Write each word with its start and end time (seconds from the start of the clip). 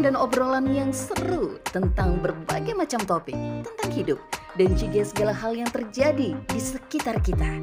Dan 0.00 0.16
obrolan 0.16 0.64
yang 0.72 0.90
seru 0.96 1.60
tentang 1.68 2.16
berbagai 2.24 2.72
macam 2.72 3.00
topik 3.04 3.36
tentang 3.36 3.90
hidup 3.92 4.20
dan 4.56 4.72
juga 4.72 5.04
segala 5.04 5.32
hal 5.36 5.52
yang 5.52 5.68
terjadi 5.68 6.32
di 6.36 6.60
sekitar 6.60 7.20
kita. 7.20 7.60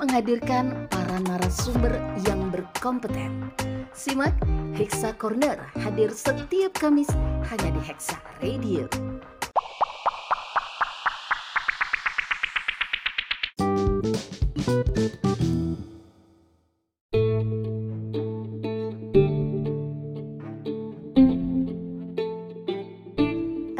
Menghadirkan 0.00 0.88
para 0.88 1.16
narasumber 1.24 1.96
yang 2.24 2.48
berkompeten. 2.52 3.52
Simak 3.96 4.36
Hexa 4.76 5.16
Corner 5.16 5.56
hadir 5.80 6.12
setiap 6.12 6.76
Kamis 6.76 7.08
hanya 7.48 7.70
di 7.72 7.80
Hexa 7.84 8.16
Radio. 8.44 8.88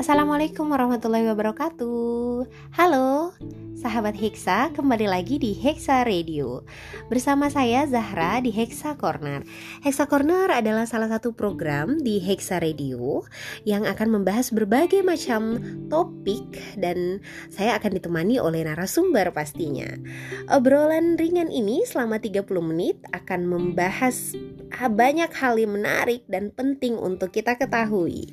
Assalamualaikum 0.06 0.70
warahmatullahi 0.70 1.27
wabarakatuh. 1.34 2.47
Halo, 2.78 3.34
sahabat 3.75 4.14
Hexa 4.14 4.70
kembali 4.70 5.11
lagi 5.11 5.34
di 5.34 5.50
Hexa 5.50 6.06
Radio. 6.06 6.62
Bersama 7.11 7.50
saya 7.50 7.83
Zahra 7.91 8.39
di 8.39 8.55
Hexa 8.55 8.94
Corner. 9.03 9.42
Hexa 9.83 10.06
Corner 10.06 10.47
adalah 10.55 10.86
salah 10.86 11.11
satu 11.11 11.34
program 11.34 11.98
di 11.98 12.22
Hexa 12.22 12.62
Radio 12.62 13.27
Yang 13.66 13.98
akan 13.98 14.22
membahas 14.22 14.55
berbagai 14.55 15.03
macam 15.03 15.58
topik 15.91 16.55
Dan 16.78 17.19
saya 17.50 17.75
akan 17.75 17.98
ditemani 17.98 18.38
oleh 18.38 18.62
narasumber 18.62 19.34
pastinya. 19.34 19.91
Obrolan 20.55 21.19
ringan 21.19 21.50
ini 21.50 21.83
selama 21.83 22.22
30 22.22 22.47
menit 22.62 23.03
akan 23.11 23.42
membahas 23.42 24.38
banyak 24.70 25.34
hal 25.34 25.59
yang 25.59 25.75
menarik 25.75 26.22
dan 26.31 26.55
penting 26.55 26.94
untuk 26.94 27.34
kita 27.34 27.59
ketahui 27.59 28.31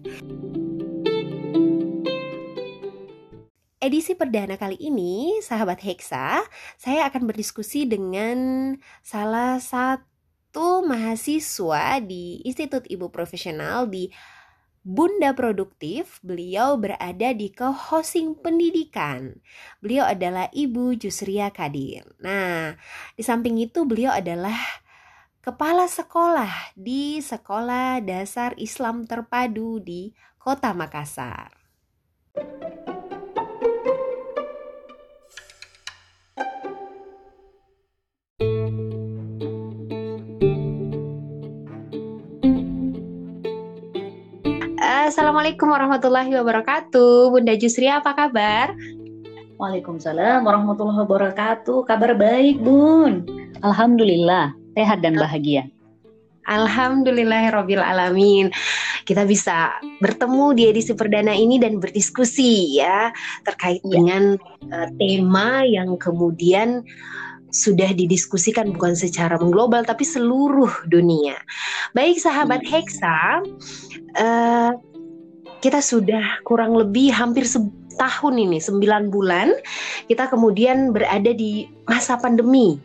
Edisi 3.83 4.15
perdana 4.15 4.55
kali 4.55 4.79
ini, 4.79 5.43
sahabat 5.43 5.83
Hexa, 5.83 6.39
saya 6.79 7.03
akan 7.11 7.27
berdiskusi 7.27 7.83
dengan 7.83 8.71
salah 9.03 9.59
satu 9.59 10.87
mahasiswa 10.87 11.99
di 11.99 12.39
Institut 12.47 12.87
Ibu 12.87 13.11
Profesional 13.11 13.91
di 13.91 14.07
Bunda 14.87 15.35
Produktif. 15.35 16.23
Beliau 16.23 16.79
berada 16.79 17.35
di 17.35 17.51
co-hosting 17.51 18.39
pendidikan. 18.39 19.43
Beliau 19.83 20.07
adalah 20.07 20.47
Ibu 20.55 20.95
Jusria 20.95 21.51
Kadir. 21.51 22.07
Nah, 22.23 22.79
di 23.19 23.23
samping 23.27 23.59
itu 23.59 23.83
beliau 23.83 24.15
adalah 24.15 24.55
kepala 25.43 25.91
sekolah 25.91 26.71
di 26.79 27.19
Sekolah 27.19 27.99
Dasar 27.99 28.55
Islam 28.55 29.03
Terpadu 29.03 29.83
di 29.83 30.15
Kota 30.39 30.71
Makassar. 30.71 31.51
Assalamualaikum 45.03 45.67
warahmatullahi 45.67 46.31
wabarakatuh. 46.31 47.35
Bunda 47.35 47.51
Jusri 47.59 47.91
apa 47.91 48.15
kabar? 48.15 48.71
Waalaikumsalam 49.59 50.47
warahmatullahi 50.47 51.03
wabarakatuh. 51.03 51.83
Kabar 51.83 52.15
baik, 52.15 52.63
Bun. 52.63 53.27
Alhamdulillah, 53.67 54.55
sehat 54.79 55.03
dan 55.03 55.19
bahagia. 55.19 55.67
Alhamdulillahirabbil 56.47 57.83
alamin. 57.83 58.47
Kita 59.03 59.27
bisa 59.27 59.75
bertemu 59.99 60.55
di 60.55 60.63
edisi 60.71 60.95
perdana 60.95 61.35
ini 61.35 61.59
dan 61.59 61.83
berdiskusi 61.83 62.79
ya 62.79 63.11
terkait 63.43 63.83
ya. 63.83 63.99
dengan 63.99 64.39
uh, 64.71 64.87
tema 65.03 65.67
yang 65.67 65.99
kemudian 65.99 66.79
sudah 67.51 67.91
didiskusikan 67.91 68.71
bukan 68.71 68.95
secara 68.95 69.35
mengglobal 69.35 69.83
tapi 69.83 70.07
seluruh 70.07 70.71
dunia. 70.87 71.35
Baik 71.91 72.23
sahabat 72.23 72.63
iya. 72.63 72.71
Hexa, 72.71 73.19
uh, 74.15 74.71
kita 75.63 75.79
sudah 75.79 76.43
kurang 76.43 76.75
lebih 76.75 77.15
hampir 77.15 77.47
setahun 77.47 78.35
ini, 78.35 78.59
sembilan 78.59 79.07
bulan, 79.07 79.47
kita 80.11 80.27
kemudian 80.27 80.91
berada 80.91 81.31
di 81.31 81.63
masa 81.87 82.19
pandemi. 82.19 82.75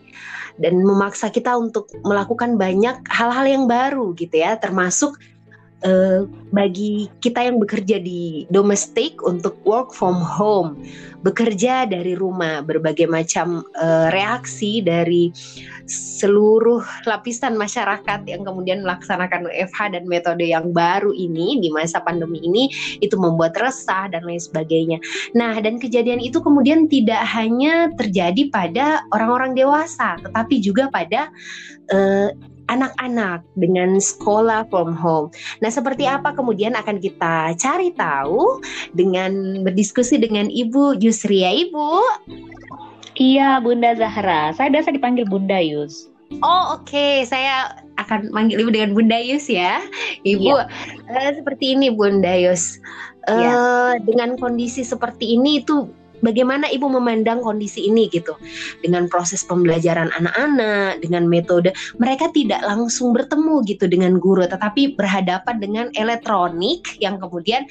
Dan 0.58 0.82
memaksa 0.82 1.30
kita 1.30 1.54
untuk 1.54 1.86
melakukan 2.02 2.58
banyak 2.58 3.06
hal-hal 3.10 3.46
yang 3.46 3.64
baru 3.70 4.14
gitu 4.14 4.42
ya, 4.42 4.58
termasuk 4.58 5.14
uh, 5.86 6.26
bagi 6.50 7.06
kita 7.20 7.44
yang 7.44 7.60
bekerja 7.60 8.00
di 8.00 8.48
domestik 8.48 9.20
untuk 9.22 9.60
work 9.62 9.92
from 9.92 10.16
home, 10.18 10.80
bekerja 11.22 11.86
dari 11.86 12.16
rumah, 12.16 12.64
berbagai 12.64 13.06
macam 13.06 13.62
uh, 13.78 14.08
reaksi 14.10 14.80
dari 14.80 15.30
seluruh 15.88 16.84
lapisan 17.08 17.56
masyarakat 17.56 18.20
yang 18.28 18.44
kemudian 18.44 18.84
melaksanakan 18.84 19.48
WFH 19.48 19.96
dan 19.96 20.04
metode 20.04 20.44
yang 20.44 20.68
baru 20.72 21.12
ini 21.16 21.60
di 21.64 21.68
masa 21.72 22.04
pandemi 22.04 22.44
ini 22.44 22.68
itu 23.00 23.16
membuat 23.16 23.56
resah 23.56 24.08
dan 24.12 24.24
lain 24.24 24.40
sebagainya. 24.40 25.00
Nah, 25.32 25.56
dan 25.58 25.80
kejadian 25.80 26.20
itu 26.20 26.40
kemudian 26.44 26.86
tidak 26.92 27.24
hanya 27.32 27.88
terjadi 27.96 28.52
pada 28.52 28.86
orang-orang 29.16 29.56
dewasa, 29.56 30.20
tetapi 30.20 30.60
juga 30.60 30.92
pada 30.92 31.32
uh, 31.92 32.30
anak-anak 32.68 33.42
dengan 33.56 33.96
sekolah 33.98 34.68
from 34.68 34.92
home. 34.94 35.32
Nah, 35.64 35.72
seperti 35.72 36.04
apa 36.04 36.36
kemudian 36.36 36.76
akan 36.76 37.00
kita 37.00 37.56
cari 37.56 37.92
tahu 37.96 38.60
dengan 38.94 39.64
berdiskusi 39.64 40.20
dengan 40.20 40.52
Ibu 40.52 41.00
Yusria, 41.00 41.50
Ibu. 41.52 41.90
Iya, 43.18 43.58
Bunda 43.58 43.98
Zahra. 43.98 44.54
Saya 44.54 44.70
biasa 44.70 44.94
dipanggil 44.94 45.26
Bunda 45.26 45.58
Yus. 45.58 46.06
Oh, 46.44 46.76
oke. 46.76 46.86
Okay. 46.86 47.24
Saya 47.24 47.72
akan 47.98 48.30
manggil 48.30 48.62
Ibu 48.62 48.70
dengan 48.70 48.94
Bunda 48.94 49.18
Yus 49.18 49.48
ya. 49.50 49.82
Ibu, 50.22 50.54
ya. 50.54 50.68
Uh, 51.08 51.30
seperti 51.34 51.74
ini 51.74 51.90
Bunda 51.90 52.30
Yus. 52.36 52.78
Uh, 53.26 53.40
ya. 53.42 53.56
Dengan 54.04 54.38
kondisi 54.38 54.86
seperti 54.86 55.34
ini 55.34 55.64
itu 55.64 55.88
bagaimana 56.20 56.68
ibu 56.70 56.86
memandang 56.88 57.40
kondisi 57.40 57.86
ini 57.86 58.10
gitu. 58.10 58.34
Dengan 58.82 59.06
proses 59.06 59.42
pembelajaran 59.46 60.10
anak-anak 60.14 61.02
dengan 61.02 61.26
metode 61.26 61.72
mereka 62.00 62.30
tidak 62.32 62.62
langsung 62.64 63.12
bertemu 63.14 63.64
gitu 63.66 63.84
dengan 63.90 64.16
guru 64.18 64.44
tetapi 64.46 64.94
berhadapan 64.94 65.56
dengan 65.58 65.86
elektronik 65.96 66.84
yang 67.02 67.18
kemudian 67.18 67.66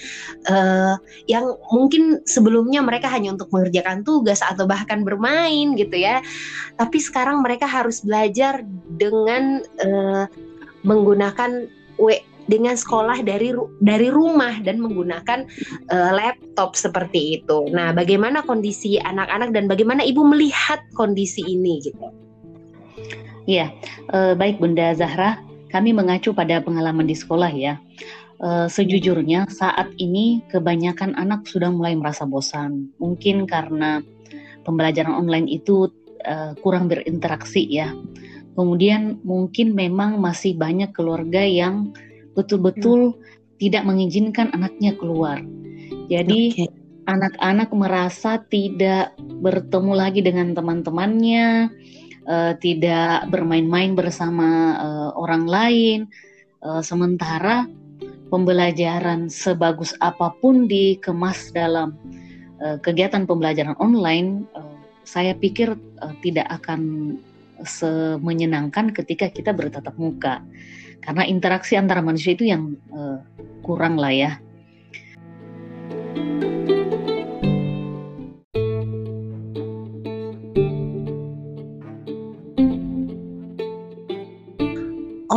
uh, 0.52 0.96
yang 1.26 1.58
mungkin 1.72 2.22
sebelumnya 2.28 2.84
mereka 2.84 3.08
hanya 3.12 3.34
untuk 3.34 3.50
mengerjakan 3.54 4.04
tugas 4.04 4.44
atau 4.44 4.68
bahkan 4.68 5.02
bermain 5.04 5.76
gitu 5.76 5.96
ya. 5.96 6.22
Tapi 6.78 6.98
sekarang 7.02 7.42
mereka 7.42 7.66
harus 7.66 8.04
belajar 8.04 8.62
dengan 8.98 9.64
uh, 9.82 10.26
menggunakan 10.86 11.68
dengan 12.48 12.74
sekolah 12.74 13.22
dari 13.22 13.52
dari 13.84 14.08
rumah 14.08 14.58
dan 14.64 14.80
menggunakan 14.80 15.46
uh, 15.92 16.12
laptop 16.16 16.74
seperti 16.74 17.44
itu. 17.44 17.68
Nah, 17.70 17.92
bagaimana 17.92 18.42
kondisi 18.48 18.98
anak-anak 18.98 19.52
dan 19.52 19.68
bagaimana 19.68 20.02
ibu 20.02 20.24
melihat 20.24 20.82
kondisi 20.96 21.44
ini 21.44 21.84
gitu? 21.84 22.08
Iya, 23.48 23.72
uh, 24.12 24.36
baik 24.36 24.60
Bunda 24.60 24.92
Zahra, 24.92 25.40
kami 25.72 25.96
mengacu 25.96 26.36
pada 26.36 26.60
pengalaman 26.60 27.08
di 27.08 27.16
sekolah 27.16 27.52
ya. 27.52 27.80
Uh, 28.38 28.70
sejujurnya 28.70 29.50
saat 29.50 29.90
ini 29.98 30.46
kebanyakan 30.52 31.16
anak 31.16 31.48
sudah 31.48 31.72
mulai 31.72 31.96
merasa 31.96 32.28
bosan. 32.28 32.92
Mungkin 33.02 33.48
karena 33.48 34.04
pembelajaran 34.68 35.16
online 35.16 35.48
itu 35.48 35.88
uh, 36.28 36.52
kurang 36.60 36.92
berinteraksi 36.92 37.64
ya. 37.66 37.96
Kemudian 38.58 39.22
mungkin 39.22 39.78
memang 39.78 40.18
masih 40.18 40.58
banyak 40.58 40.90
keluarga 40.92 41.46
yang 41.46 41.94
betul-betul 42.38 43.18
hmm. 43.18 43.20
tidak 43.58 43.84
mengizinkan 43.90 44.54
anaknya 44.54 44.94
keluar. 44.94 45.42
Jadi 46.08 46.70
anak-anak 47.10 47.74
merasa 47.74 48.40
tidak 48.48 49.18
bertemu 49.42 49.92
lagi 49.98 50.22
dengan 50.22 50.54
teman-temannya, 50.54 51.72
uh, 52.30 52.54
tidak 52.62 53.28
bermain-main 53.34 53.98
bersama 53.98 54.78
uh, 54.78 55.10
orang 55.18 55.50
lain. 55.50 56.00
Uh, 56.62 56.84
sementara 56.84 57.66
pembelajaran 58.28 59.32
sebagus 59.32 59.96
apa 60.04 60.36
pun 60.44 60.68
dikemas 60.68 61.50
dalam 61.56 61.96
uh, 62.60 62.78
kegiatan 62.84 63.24
pembelajaran 63.24 63.76
online, 63.80 64.44
uh, 64.54 64.76
saya 65.08 65.32
pikir 65.32 65.74
uh, 66.04 66.14
tidak 66.20 66.48
akan 66.52 67.16
semenyenangkan 67.64 68.94
ketika 68.94 69.32
kita 69.34 69.50
bertatap 69.56 69.96
muka, 69.98 70.44
karena 71.04 71.24
interaksi 71.26 71.76
antara 71.80 72.04
manusia 72.04 72.34
itu 72.34 72.48
yang 72.48 72.76
uh, 72.92 73.22
kurang 73.64 73.98
lah 74.00 74.12
ya. 74.14 74.32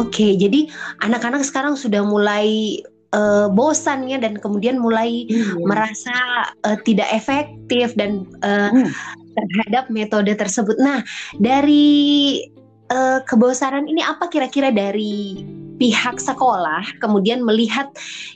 Oke, 0.00 0.34
jadi 0.34 0.66
anak-anak 1.04 1.44
sekarang 1.44 1.76
sudah 1.76 2.00
mulai 2.00 2.80
uh, 3.14 3.46
bosan 3.52 4.08
ya 4.08 4.18
dan 4.18 4.38
kemudian 4.38 4.80
mulai 4.80 5.28
iya. 5.28 5.54
merasa 5.60 6.18
uh, 6.64 6.78
tidak 6.82 7.06
efektif 7.12 7.92
dan 7.94 8.26
uh, 8.42 8.72
hmm. 8.72 8.90
terhadap 9.36 9.86
metode 9.92 10.32
tersebut. 10.34 10.78
Nah, 10.80 11.04
dari 11.38 12.42
uh, 12.90 13.19
kebosanan 13.25 13.87
ini 13.87 14.02
apa 14.02 14.26
kira-kira 14.28 14.75
dari 14.75 15.46
pihak 15.81 16.20
sekolah 16.20 16.84
kemudian 17.00 17.40
melihat 17.40 17.88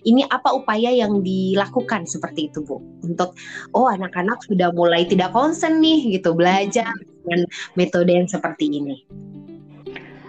ini 0.09 0.25
apa 0.33 0.49
upaya 0.57 0.89
yang 0.89 1.21
dilakukan 1.21 2.09
seperti 2.09 2.49
itu 2.49 2.65
Bu 2.65 2.81
untuk 3.05 3.37
oh 3.77 3.85
anak-anak 3.93 4.41
sudah 4.49 4.73
mulai 4.73 5.05
tidak 5.05 5.37
konsen 5.37 5.85
nih 5.85 6.17
gitu 6.17 6.33
belajar 6.33 6.89
dengan 7.21 7.45
metode 7.77 8.17
yang 8.17 8.29
seperti 8.29 8.73
ini. 8.73 9.05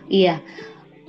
Iya, 0.05 0.43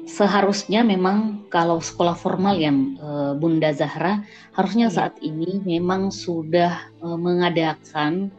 seharusnya 0.07 0.87
memang 0.87 1.51
kalau 1.53 1.83
sekolah 1.83 2.15
formal 2.15 2.57
yang 2.57 2.97
uh, 3.03 3.35
Bunda 3.37 3.75
Zahra 3.75 4.23
harusnya 4.55 4.89
iya. 4.89 4.95
saat 4.95 5.15
ini 5.21 5.61
memang 5.67 6.09
sudah 6.15 6.87
uh, 7.03 7.19
mengadakan 7.19 8.31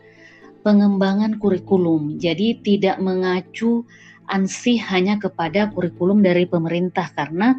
pengembangan 0.65 1.37
kurikulum. 1.37 2.17
Jadi 2.17 2.63
tidak 2.63 2.97
mengacu 3.03 3.85
ansih 4.27 4.79
hanya 4.91 5.19
kepada 5.19 5.71
kurikulum 5.71 6.23
dari 6.23 6.43
pemerintah 6.47 7.11
karena 7.15 7.55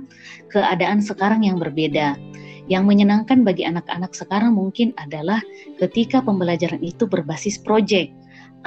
keadaan 0.52 1.00
sekarang 1.00 1.44
yang 1.44 1.56
berbeda. 1.60 2.16
Yang 2.68 2.84
menyenangkan 2.84 3.48
bagi 3.48 3.64
anak-anak 3.64 4.12
sekarang 4.12 4.52
mungkin 4.52 4.92
adalah 5.00 5.40
ketika 5.80 6.20
pembelajaran 6.20 6.84
itu 6.84 7.08
berbasis 7.08 7.56
proyek 7.56 8.12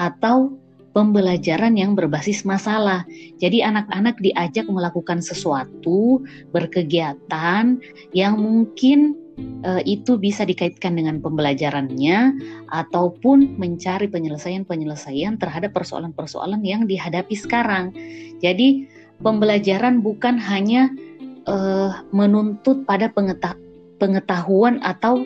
atau 0.01 0.57
pembelajaran 0.97 1.77
yang 1.77 1.93
berbasis 1.93 2.43
masalah. 2.43 3.05
Jadi 3.37 3.61
anak-anak 3.61 4.19
diajak 4.19 4.67
melakukan 4.67 5.21
sesuatu, 5.21 6.25
berkegiatan 6.49 7.79
yang 8.11 8.33
mungkin 8.41 9.20
uh, 9.39 9.81
itu 9.87 10.17
bisa 10.17 10.43
dikaitkan 10.43 10.97
dengan 10.97 11.19
pembelajarannya 11.23 12.35
ataupun 12.71 13.55
mencari 13.57 14.07
penyelesaian-penyelesaian 14.09 15.37
terhadap 15.39 15.71
persoalan-persoalan 15.75 16.61
yang 16.65 16.85
dihadapi 16.85 17.35
sekarang. 17.37 17.95
Jadi 18.41 18.87
pembelajaran 19.21 20.01
bukan 20.01 20.41
hanya 20.41 20.89
uh, 21.45 22.01
menuntut 22.11 22.83
pada 22.89 23.07
pengeta 23.09 23.55
pengetahuan 24.01 24.81
atau 24.81 25.21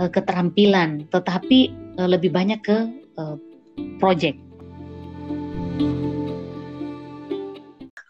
uh, 0.00 0.08
keterampilan, 0.08 1.04
tetapi 1.12 1.68
uh, 2.00 2.08
lebih 2.08 2.32
banyak 2.32 2.60
ke 2.64 2.88
uh, 3.20 3.36
project. 4.00 4.40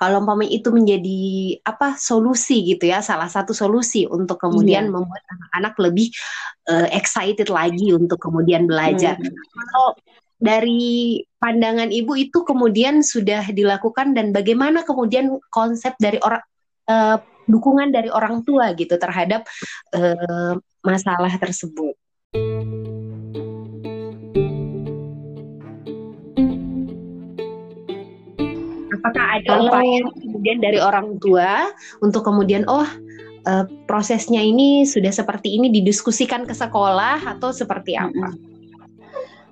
Kalau 0.04 0.20
umpamanya 0.20 0.52
itu 0.52 0.68
menjadi 0.68 1.20
apa 1.64 1.96
solusi 1.96 2.60
gitu 2.76 2.92
ya 2.92 3.00
salah 3.00 3.32
satu 3.32 3.56
solusi 3.56 4.04
untuk 4.04 4.36
kemudian 4.36 4.92
yeah. 4.92 4.92
membuat 4.92 5.24
anak-anak 5.32 5.74
lebih 5.80 6.12
uh, 6.68 6.88
excited 6.92 7.48
lagi 7.48 7.96
untuk 7.96 8.20
kemudian 8.20 8.68
belajar. 8.68 9.16
Hmm. 9.16 9.32
Kalau 9.32 9.88
dari 10.36 11.24
pandangan 11.40 11.88
ibu 11.88 12.12
itu 12.20 12.44
kemudian 12.44 13.00
sudah 13.00 13.48
dilakukan 13.48 14.12
dan 14.12 14.28
bagaimana 14.28 14.84
kemudian 14.84 15.40
konsep 15.48 15.96
dari 15.96 16.20
orang 16.20 16.44
uh, 16.92 17.16
dukungan 17.48 17.88
dari 17.88 18.12
orang 18.12 18.44
tua 18.44 18.76
gitu 18.76 19.00
terhadap 19.00 19.48
uh, 19.96 20.52
masalah 20.84 21.32
tersebut. 21.40 21.96
Apakah 29.04 29.26
ada 29.36 29.48
Kalau... 29.52 29.68
upaya 29.68 30.00
kemudian 30.16 30.58
dari 30.64 30.80
orang 30.80 31.20
tua 31.20 31.68
untuk 32.00 32.24
kemudian 32.24 32.64
oh 32.64 32.88
uh, 33.44 33.64
prosesnya 33.84 34.40
ini 34.40 34.88
sudah 34.88 35.12
seperti 35.12 35.60
ini 35.60 35.68
didiskusikan 35.68 36.48
ke 36.48 36.56
sekolah 36.56 37.36
atau 37.36 37.52
seperti 37.52 38.00
apa? 38.00 38.32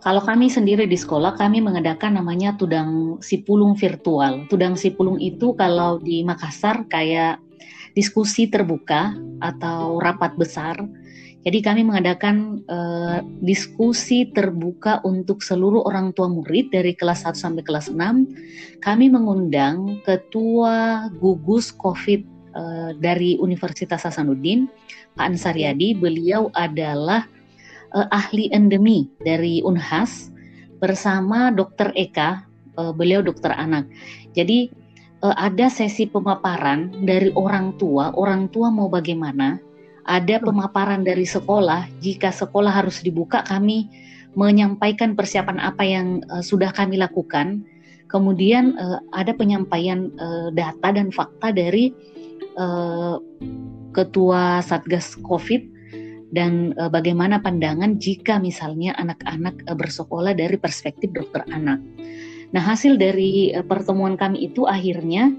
Kalau 0.02 0.18
kami 0.18 0.50
sendiri 0.50 0.90
di 0.90 0.98
sekolah, 0.98 1.38
kami 1.38 1.62
mengadakan 1.62 2.18
namanya 2.18 2.58
tudang 2.58 3.22
sipulung 3.22 3.78
virtual. 3.78 4.50
Tudang 4.50 4.74
sipulung 4.74 5.22
itu 5.22 5.54
kalau 5.54 6.02
di 6.02 6.26
Makassar 6.26 6.90
kayak 6.90 7.38
diskusi 7.94 8.50
terbuka 8.50 9.14
atau 9.38 10.02
rapat 10.02 10.34
besar 10.34 10.74
jadi 11.42 11.58
kami 11.58 11.82
mengadakan 11.82 12.62
uh, 12.70 13.18
diskusi 13.42 14.30
terbuka 14.30 15.02
untuk 15.02 15.42
seluruh 15.42 15.82
orang 15.82 16.14
tua 16.14 16.30
murid 16.30 16.70
dari 16.70 16.94
kelas 16.94 17.26
1 17.26 17.34
sampai 17.34 17.66
kelas 17.66 17.90
6. 17.90 18.78
Kami 18.78 19.06
mengundang 19.10 19.98
ketua 20.06 21.10
gugus 21.18 21.74
COVID 21.74 22.22
uh, 22.54 22.90
dari 22.94 23.42
Universitas 23.42 24.06
Hasanuddin, 24.06 24.70
Pak 25.18 25.34
Ansariadi. 25.34 25.98
Beliau 25.98 26.46
adalah 26.54 27.26
uh, 27.90 28.06
ahli 28.14 28.46
endemi 28.54 29.10
dari 29.26 29.66
Unhas 29.66 30.30
bersama 30.78 31.50
Dr. 31.50 31.90
Eka, 31.98 32.46
uh, 32.78 32.94
beliau 32.94 33.18
dokter 33.18 33.50
anak. 33.50 33.90
Jadi 34.38 34.70
ada 35.22 35.70
sesi 35.70 36.10
pemaparan 36.10 37.06
dari 37.06 37.30
orang 37.38 37.78
tua, 37.78 38.10
orang 38.18 38.50
tua 38.50 38.74
mau 38.74 38.90
bagaimana 38.90 39.54
ada 40.06 40.42
pemaparan 40.42 41.06
dari 41.06 41.26
sekolah. 41.26 41.86
Jika 42.02 42.34
sekolah 42.34 42.70
harus 42.70 43.02
dibuka, 43.02 43.42
kami 43.46 43.86
menyampaikan 44.32 45.12
persiapan 45.12 45.60
apa 45.60 45.84
yang 45.84 46.24
uh, 46.32 46.40
sudah 46.40 46.72
kami 46.72 46.98
lakukan. 46.98 47.62
Kemudian 48.08 48.76
uh, 48.76 49.00
ada 49.16 49.32
penyampaian 49.32 50.12
uh, 50.20 50.48
data 50.52 50.88
dan 50.92 51.08
fakta 51.12 51.52
dari 51.52 51.92
uh, 52.56 53.16
ketua 53.92 54.60
Satgas 54.64 55.16
Covid 55.20 55.68
dan 56.32 56.72
uh, 56.80 56.88
bagaimana 56.88 57.40
pandangan 57.40 58.00
jika 58.00 58.40
misalnya 58.40 58.96
anak-anak 58.96 59.64
uh, 59.68 59.76
bersekolah 59.76 60.32
dari 60.32 60.56
perspektif 60.56 61.12
dokter 61.12 61.44
anak. 61.52 61.78
Nah, 62.52 62.60
hasil 62.60 62.96
dari 62.96 63.52
uh, 63.52 63.64
pertemuan 63.64 64.16
kami 64.16 64.48
itu 64.48 64.64
akhirnya 64.64 65.32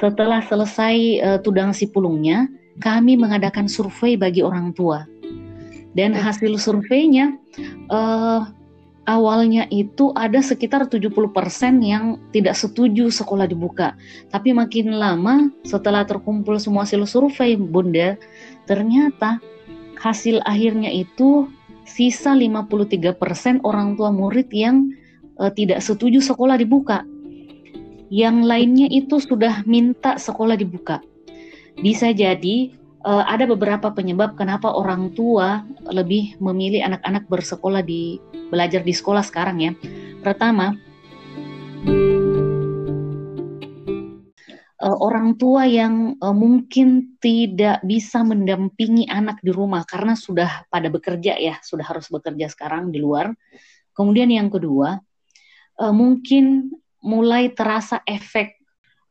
setelah 0.00 0.40
selesai 0.44 0.96
uh, 1.20 1.38
tudang 1.44 1.76
sipulungnya, 1.76 2.48
kami 2.80 3.18
mengadakan 3.18 3.68
survei 3.68 4.16
bagi 4.16 4.40
orang 4.40 4.72
tua. 4.72 5.04
Dan 5.92 6.16
hasil 6.16 6.56
surveinya 6.56 7.36
uh, 7.92 8.48
awalnya 9.04 9.68
itu 9.68 10.14
ada 10.16 10.40
sekitar 10.40 10.88
70% 10.88 11.12
yang 11.84 12.16
tidak 12.32 12.56
setuju 12.56 13.12
sekolah 13.12 13.44
dibuka. 13.44 13.92
Tapi 14.32 14.56
makin 14.56 14.96
lama 14.96 15.52
setelah 15.68 16.06
terkumpul 16.06 16.56
semua 16.56 16.88
hasil 16.88 17.04
survei 17.04 17.60
Bunda, 17.60 18.16
ternyata 18.64 19.36
hasil 20.00 20.40
akhirnya 20.48 20.88
itu 20.88 21.50
sisa 21.84 22.32
53% 22.32 23.20
orang 23.68 23.98
tua 24.00 24.08
murid 24.08 24.48
yang 24.48 24.88
uh, 25.36 25.52
tidak 25.52 25.84
setuju 25.84 26.24
sekolah 26.24 26.56
dibuka. 26.56 27.04
Yang 28.12 28.36
lainnya 28.44 28.88
itu 28.92 29.20
sudah 29.20 29.64
minta 29.64 30.20
sekolah 30.20 30.56
dibuka. 30.56 31.00
Bisa 31.80 32.12
jadi 32.12 32.74
uh, 33.06 33.24
ada 33.26 33.44
beberapa 33.46 33.90
penyebab 33.90 34.34
kenapa 34.38 34.70
orang 34.72 35.12
tua 35.14 35.66
lebih 35.90 36.38
memilih 36.38 36.82
anak-anak 36.86 37.26
bersekolah 37.26 37.82
di 37.82 38.18
belajar 38.50 38.82
di 38.82 38.94
sekolah 38.94 39.22
sekarang 39.22 39.56
ya. 39.62 39.72
Pertama, 40.22 40.74
uh, 44.82 44.96
orang 44.98 45.34
tua 45.38 45.66
yang 45.66 46.18
uh, 46.18 46.34
mungkin 46.34 47.18
tidak 47.22 47.82
bisa 47.86 48.22
mendampingi 48.26 49.06
anak 49.10 49.38
di 49.42 49.50
rumah 49.54 49.86
karena 49.86 50.18
sudah 50.18 50.66
pada 50.70 50.90
bekerja 50.90 51.38
ya, 51.38 51.58
sudah 51.62 51.86
harus 51.86 52.10
bekerja 52.10 52.50
sekarang 52.50 52.90
di 52.90 53.02
luar. 53.02 53.30
Kemudian 53.92 54.30
yang 54.30 54.48
kedua, 54.48 54.98
uh, 55.82 55.94
mungkin 55.94 56.70
mulai 57.02 57.50
terasa 57.50 57.98
efek 58.06 58.61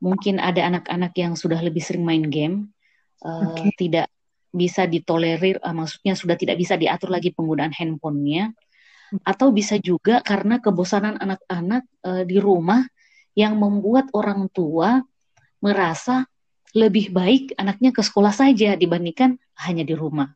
mungkin 0.01 0.41
ada 0.41 0.65
anak-anak 0.67 1.13
yang 1.15 1.34
sudah 1.38 1.62
lebih 1.62 1.79
sering 1.79 2.01
main 2.01 2.25
game, 2.25 2.74
uh, 3.22 3.53
okay. 3.53 3.70
tidak 3.77 4.10
bisa 4.51 4.89
ditolerir, 4.89 5.62
uh, 5.62 5.72
maksudnya 5.72 6.17
sudah 6.17 6.36
tidak 6.36 6.58
bisa 6.60 6.75
diatur 6.75 7.13
lagi 7.13 7.31
penggunaan 7.31 7.72
handphonenya, 7.72 8.51
atau 9.24 9.53
bisa 9.53 9.77
juga 9.77 10.20
karena 10.25 10.60
kebosanan 10.60 11.22
anak-anak 11.22 11.84
uh, 12.03 12.24
di 12.25 12.41
rumah 12.41 12.84
yang 13.38 13.55
membuat 13.55 14.12
orang 14.12 14.50
tua 14.51 15.00
merasa 15.63 16.27
lebih 16.72 17.12
baik 17.12 17.55
anaknya 17.60 17.91
ke 17.91 18.01
sekolah 18.01 18.34
saja 18.34 18.75
dibandingkan 18.75 19.38
hanya 19.62 19.84
di 19.84 19.96
rumah. 19.96 20.31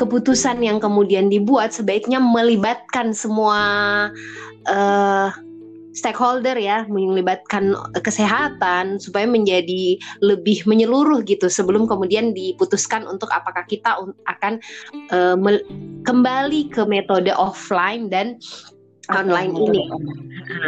Keputusan 0.00 0.64
yang 0.64 0.80
kemudian 0.80 1.28
dibuat 1.28 1.76
sebaiknya 1.76 2.16
melibatkan 2.16 3.12
semua 3.12 3.60
uh, 4.64 5.28
stakeholder 5.92 6.54
ya, 6.54 6.86
melibatkan 6.86 7.74
kesehatan 8.00 9.02
supaya 9.02 9.26
menjadi 9.26 9.98
lebih 10.22 10.64
menyeluruh 10.64 11.20
gitu 11.26 11.50
sebelum 11.50 11.84
kemudian 11.84 12.32
diputuskan 12.32 13.04
untuk 13.04 13.28
apakah 13.34 13.66
kita 13.68 13.98
akan 14.30 14.62
uh, 15.12 15.36
kembali 16.06 16.70
ke 16.70 16.82
metode 16.86 17.34
offline 17.34 18.08
dan 18.08 18.38
online 19.10 19.52
ini. 19.52 19.82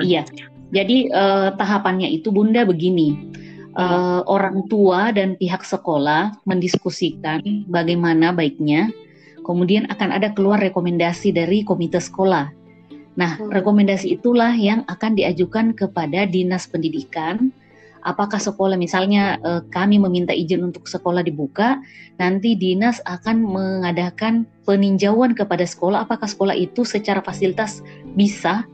Iya. 0.02 0.22
Jadi 0.72 1.12
uh, 1.12 1.54
tahapannya 1.56 2.10
itu 2.10 2.28
Bunda 2.32 2.66
begini. 2.66 3.32
Uh, 3.72 4.20
orang 4.28 4.68
tua 4.68 5.16
dan 5.16 5.32
pihak 5.40 5.64
sekolah 5.64 6.36
mendiskusikan 6.44 7.40
bagaimana 7.72 8.28
baiknya. 8.28 8.92
Kemudian 9.42 9.90
akan 9.90 10.14
ada 10.14 10.30
keluar 10.30 10.62
rekomendasi 10.62 11.34
dari 11.34 11.66
komite 11.66 11.98
sekolah. 11.98 12.50
Nah, 13.18 13.36
hmm. 13.36 13.52
rekomendasi 13.52 14.16
itulah 14.16 14.54
yang 14.56 14.86
akan 14.88 15.18
diajukan 15.18 15.76
kepada 15.76 16.24
dinas 16.24 16.64
pendidikan. 16.70 17.52
Apakah 18.02 18.42
sekolah 18.42 18.74
misalnya 18.74 19.38
eh, 19.46 19.62
kami 19.70 20.02
meminta 20.02 20.34
izin 20.34 20.66
untuk 20.66 20.90
sekolah 20.90 21.22
dibuka, 21.22 21.78
nanti 22.18 22.58
dinas 22.58 22.98
akan 23.06 23.46
mengadakan 23.46 24.42
peninjauan 24.66 25.38
kepada 25.38 25.62
sekolah 25.62 26.02
apakah 26.02 26.26
sekolah 26.26 26.54
itu 26.54 26.82
secara 26.82 27.22
fasilitas 27.22 27.78
bisa 28.18 28.66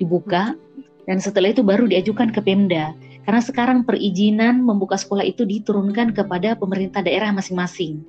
dibuka 0.00 0.56
dan 1.04 1.20
setelah 1.20 1.52
itu 1.52 1.60
baru 1.60 1.84
diajukan 1.84 2.32
ke 2.32 2.40
Pemda. 2.40 2.96
Karena 3.22 3.42
sekarang 3.44 3.86
perizinan 3.86 4.64
membuka 4.64 4.98
sekolah 4.98 5.22
itu 5.22 5.46
diturunkan 5.46 6.10
kepada 6.16 6.58
pemerintah 6.58 7.04
daerah 7.06 7.30
masing-masing. 7.30 8.02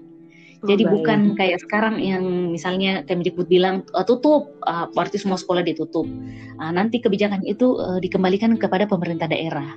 Oh, 0.63 0.67
Jadi 0.71 0.87
baik. 0.87 0.93
bukan 0.95 1.19
kayak 1.35 1.59
sekarang 1.59 1.99
yang 1.99 2.23
misalnya 2.47 3.03
Kemdikbud 3.03 3.51
bilang 3.51 3.83
uh, 3.91 4.07
tutup, 4.07 4.47
uh, 4.63 4.87
berarti 4.95 5.19
semua 5.19 5.35
sekolah 5.35 5.59
ditutup. 5.59 6.07
Uh, 6.55 6.71
nanti 6.71 7.03
kebijakan 7.03 7.43
itu 7.43 7.75
uh, 7.83 7.99
dikembalikan 7.99 8.55
kepada 8.55 8.87
pemerintah 8.87 9.27
daerah. 9.27 9.75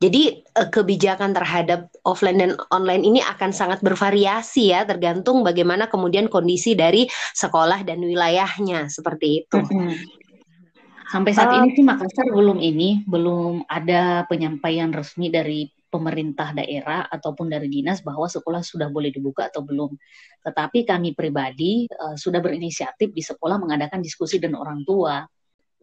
Jadi 0.00 0.42
kebijakan 0.50 1.30
terhadap 1.30 1.86
offline 2.02 2.34
dan 2.34 2.50
online 2.74 3.06
ini 3.06 3.20
akan 3.22 3.54
sangat 3.54 3.84
bervariasi 3.86 4.74
ya, 4.74 4.82
tergantung 4.82 5.46
bagaimana 5.46 5.86
kemudian 5.86 6.26
kondisi 6.26 6.74
dari 6.74 7.06
sekolah 7.36 7.86
dan 7.86 8.02
wilayahnya 8.02 8.90
seperti 8.90 9.46
itu. 9.46 9.62
Sampai 11.12 11.36
saat 11.36 11.54
uh, 11.54 11.56
ini 11.60 11.76
sih 11.76 11.84
Makassar 11.84 12.24
belum 12.32 12.58
ini, 12.58 13.04
belum 13.04 13.68
ada 13.68 14.24
penyampaian 14.26 14.90
resmi 14.90 15.28
dari 15.28 15.68
pemerintah 15.92 16.56
daerah 16.56 17.04
ataupun 17.12 17.52
dari 17.52 17.68
dinas 17.68 18.00
bahwa 18.00 18.24
sekolah 18.24 18.64
sudah 18.64 18.88
boleh 18.88 19.12
dibuka 19.12 19.52
atau 19.52 19.60
belum. 19.60 19.92
Tetapi 20.40 20.88
kami 20.88 21.12
pribadi 21.12 21.84
uh, 21.92 22.16
sudah 22.16 22.40
berinisiatif 22.40 23.12
di 23.12 23.20
sekolah 23.20 23.60
mengadakan 23.60 24.00
diskusi 24.00 24.40
dengan 24.40 24.64
orang 24.64 24.80
tua. 24.88 25.20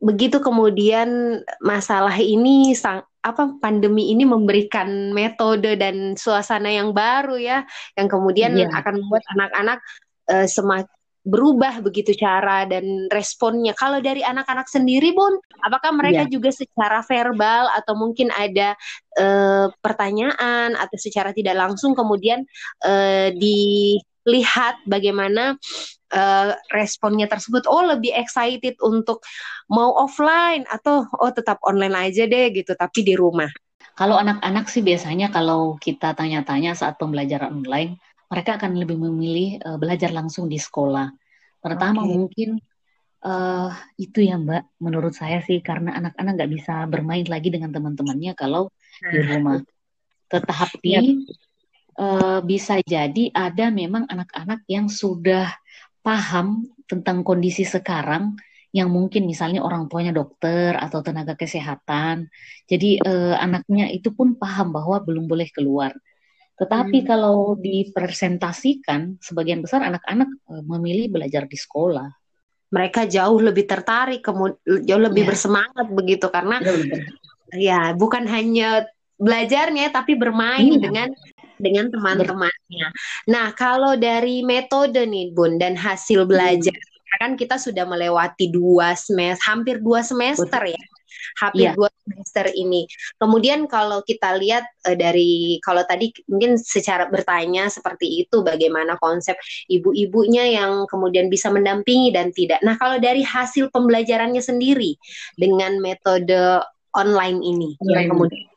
Begitu 0.02 0.42
kemudian 0.42 1.40
masalah 1.62 2.18
ini 2.18 2.74
sang 2.74 3.06
apa 3.20 3.60
pandemi 3.60 4.16
ini 4.16 4.24
memberikan 4.24 5.12
metode 5.12 5.76
dan 5.76 6.16
suasana 6.16 6.72
yang 6.72 6.96
baru 6.96 7.36
ya 7.36 7.68
yang 8.00 8.08
kemudian 8.08 8.56
yeah. 8.56 8.72
akan 8.72 9.04
membuat 9.04 9.24
anak-anak 9.36 9.80
uh, 10.32 10.48
semakin 10.48 10.99
berubah 11.28 11.84
begitu 11.84 12.16
cara 12.16 12.64
dan 12.64 13.12
responnya. 13.12 13.76
Kalau 13.76 14.00
dari 14.00 14.24
anak-anak 14.24 14.72
sendiri, 14.72 15.12
Bun, 15.12 15.36
apakah 15.62 15.92
mereka 15.92 16.24
yeah. 16.26 16.32
juga 16.32 16.50
secara 16.50 17.04
verbal 17.04 17.68
atau 17.76 17.94
mungkin 18.00 18.32
ada 18.32 18.74
uh, 19.20 19.68
pertanyaan 19.84 20.80
atau 20.80 20.98
secara 20.98 21.36
tidak 21.36 21.60
langsung 21.60 21.92
kemudian 21.92 22.48
uh, 22.88 23.30
dilihat 23.36 24.80
bagaimana 24.88 25.60
uh, 26.16 26.56
responnya 26.72 27.28
tersebut? 27.28 27.68
Oh, 27.68 27.84
lebih 27.84 28.16
excited 28.16 28.80
untuk 28.80 29.20
mau 29.68 29.92
offline 30.00 30.64
atau 30.72 31.04
oh 31.20 31.32
tetap 31.36 31.60
online 31.68 32.10
aja 32.10 32.26
deh 32.26 32.50
gitu 32.56 32.74
tapi 32.80 33.04
di 33.04 33.20
rumah. 33.20 33.52
Kalau 34.00 34.16
anak-anak 34.16 34.72
sih 34.72 34.80
biasanya 34.80 35.28
kalau 35.28 35.76
kita 35.76 36.16
tanya-tanya 36.16 36.72
saat 36.72 36.96
pembelajaran 36.96 37.52
online, 37.52 38.00
mereka 38.30 38.62
akan 38.62 38.78
lebih 38.78 38.98
memilih 39.02 39.58
uh, 39.66 39.78
belajar 39.82 40.14
langsung 40.14 40.46
di 40.46 40.62
sekolah. 40.62 41.10
Pertama 41.60 42.06
okay. 42.06 42.14
mungkin 42.14 42.50
uh, 43.26 43.74
itu 43.98 44.24
ya 44.24 44.38
Mbak, 44.38 44.80
menurut 44.80 45.14
saya 45.18 45.42
sih 45.44 45.60
karena 45.60 45.98
anak-anak 45.98 46.32
nggak 46.38 46.52
bisa 46.54 46.74
bermain 46.86 47.26
lagi 47.26 47.50
dengan 47.50 47.74
teman-temannya 47.74 48.38
kalau 48.38 48.70
di 49.02 49.20
nah. 49.20 49.28
rumah. 49.36 49.60
Tetapi 50.30 50.92
yep. 50.94 51.06
uh, 51.98 52.40
bisa 52.46 52.80
jadi 52.86 53.34
ada 53.34 53.74
memang 53.74 54.06
anak-anak 54.06 54.64
yang 54.70 54.88
sudah 54.88 55.50
paham 56.06 56.70
tentang 56.86 57.26
kondisi 57.26 57.66
sekarang 57.68 58.38
yang 58.70 58.90
mungkin 58.94 59.26
misalnya 59.26 59.66
orang 59.66 59.90
tuanya 59.90 60.14
dokter 60.14 60.78
atau 60.78 61.02
tenaga 61.02 61.34
kesehatan. 61.34 62.30
Jadi 62.70 63.02
eh, 63.02 63.36
anaknya 63.36 63.90
itu 63.90 64.14
pun 64.14 64.38
paham 64.38 64.70
bahwa 64.70 65.02
belum 65.02 65.26
boleh 65.26 65.50
keluar. 65.50 65.90
Tetapi 66.60 66.98
hmm. 67.04 67.08
kalau 67.08 67.56
dipresentasikan, 67.56 69.18
sebagian 69.24 69.64
besar 69.64 69.82
anak-anak 69.88 70.28
eh, 70.28 70.64
memilih 70.68 71.08
belajar 71.10 71.48
di 71.48 71.56
sekolah. 71.56 72.10
Mereka 72.70 73.10
jauh 73.10 73.42
lebih 73.42 73.66
tertarik, 73.66 74.22
jauh 74.86 75.02
lebih 75.02 75.26
ya. 75.26 75.28
bersemangat 75.34 75.88
begitu 75.90 76.30
karena 76.30 76.62
ya 77.50 77.98
bukan 77.98 78.30
hanya 78.30 78.86
belajarnya 79.18 79.90
tapi 79.90 80.14
bermain 80.14 80.78
hmm. 80.78 80.84
dengan 80.84 81.10
dengan 81.58 81.90
teman-temannya. 81.90 82.88
Nah, 83.26 83.52
kalau 83.58 83.98
dari 83.98 84.46
metode 84.46 85.02
nih 85.02 85.34
Bun 85.34 85.58
dan 85.58 85.74
hasil 85.76 86.30
belajar 86.30 86.78
hmm 86.78 86.90
kan 87.18 87.34
kita 87.36 87.58
sudah 87.58 87.90
melewati 87.90 88.48
dua 88.54 88.94
semester, 88.94 89.44
hampir 89.50 89.82
dua 89.82 90.06
semester 90.06 90.62
ya, 90.64 90.84
hampir 91.40 91.72
yeah. 91.72 91.76
dua 91.76 91.90
semester 92.06 92.46
ini. 92.54 92.90
Kemudian 93.18 93.66
kalau 93.70 94.02
kita 94.04 94.38
lihat 94.38 94.66
uh, 94.88 94.98
dari 94.98 95.58
kalau 95.62 95.86
tadi 95.86 96.12
mungkin 96.28 96.58
secara 96.58 97.08
bertanya 97.08 97.68
seperti 97.70 98.26
itu, 98.26 98.42
bagaimana 98.42 98.96
konsep 98.98 99.36
ibu-ibunya 99.70 100.50
yang 100.50 100.86
kemudian 100.90 101.28
bisa 101.28 101.50
mendampingi 101.54 102.14
dan 102.14 102.34
tidak. 102.34 102.60
Nah 102.66 102.76
kalau 102.80 102.98
dari 102.98 103.22
hasil 103.22 103.70
pembelajarannya 103.70 104.42
sendiri 104.42 104.98
dengan 105.38 105.78
metode 105.80 106.64
online 106.98 107.40
ini, 107.46 107.70
yeah. 107.86 108.04
yang 108.04 108.16
kemudian 108.16 108.50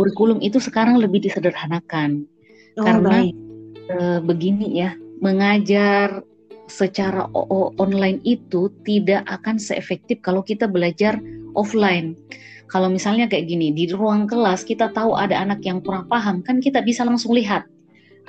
kurikulum 0.00 0.40
itu 0.40 0.56
sekarang 0.56 0.96
lebih 0.96 1.20
disederhanakan 1.20 2.24
oh, 2.80 2.84
karena 2.88 3.28
e, 3.84 3.96
begini 4.24 4.80
ya 4.80 4.96
mengajar 5.20 6.24
secara 6.70 7.26
online 7.80 8.22
itu 8.22 8.70
tidak 8.86 9.26
akan 9.26 9.58
seefektif 9.58 10.22
kalau 10.22 10.40
kita 10.40 10.70
belajar 10.70 11.18
offline. 11.52 12.14
Kalau 12.70 12.86
misalnya 12.86 13.26
kayak 13.26 13.50
gini 13.50 13.74
di 13.74 13.90
ruang 13.90 14.30
kelas 14.30 14.62
kita 14.62 14.94
tahu 14.94 15.18
ada 15.18 15.34
anak 15.42 15.66
yang 15.66 15.82
kurang 15.82 16.06
paham 16.06 16.40
kan 16.46 16.62
kita 16.62 16.78
bisa 16.80 17.02
langsung 17.02 17.34
lihat 17.34 17.66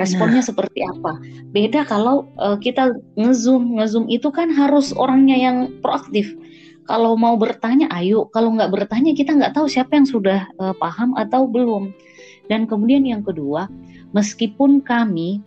responnya 0.01 0.41
nah. 0.41 0.47
seperti 0.49 0.81
apa. 0.81 1.21
Beda 1.53 1.85
kalau 1.85 2.25
uh, 2.41 2.57
kita 2.57 2.97
ngezoom, 3.13 3.77
ngezoom 3.77 4.09
itu 4.09 4.33
kan 4.33 4.49
harus 4.49 4.89
orangnya 4.97 5.37
yang 5.37 5.57
proaktif 5.85 6.33
kalau 6.89 7.13
mau 7.15 7.37
bertanya 7.37 7.87
ayo 7.93 8.25
kalau 8.33 8.51
nggak 8.57 8.73
bertanya 8.73 9.13
kita 9.13 9.37
nggak 9.37 9.53
tahu 9.53 9.69
siapa 9.69 9.95
yang 9.95 10.07
sudah 10.09 10.49
uh, 10.57 10.73
paham 10.75 11.13
atau 11.15 11.45
belum 11.45 11.93
dan 12.49 12.65
kemudian 12.65 13.05
yang 13.05 13.21
kedua 13.21 13.69
meskipun 14.11 14.81
kami 14.81 15.39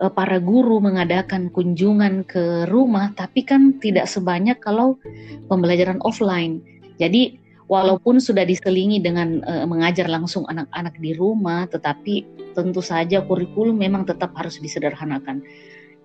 uh, 0.00 0.12
para 0.12 0.38
guru 0.40 0.80
mengadakan 0.80 1.48
kunjungan 1.52 2.24
ke 2.28 2.68
rumah 2.68 3.12
tapi 3.16 3.44
kan 3.44 3.76
tidak 3.80 4.08
sebanyak 4.08 4.58
kalau 4.60 5.00
pembelajaran 5.48 6.00
offline. 6.04 6.60
Jadi 6.96 7.36
walaupun 7.68 8.22
sudah 8.22 8.46
diselingi 8.46 9.02
dengan 9.02 9.42
uh, 9.44 9.66
mengajar 9.68 10.06
langsung 10.06 10.46
anak-anak 10.46 10.94
di 11.00 11.12
rumah 11.16 11.66
tetapi 11.68 12.24
tentu 12.56 12.80
saja 12.80 13.20
kurikulum 13.24 13.76
memang 13.76 14.08
tetap 14.08 14.32
harus 14.36 14.60
disederhanakan. 14.60 15.44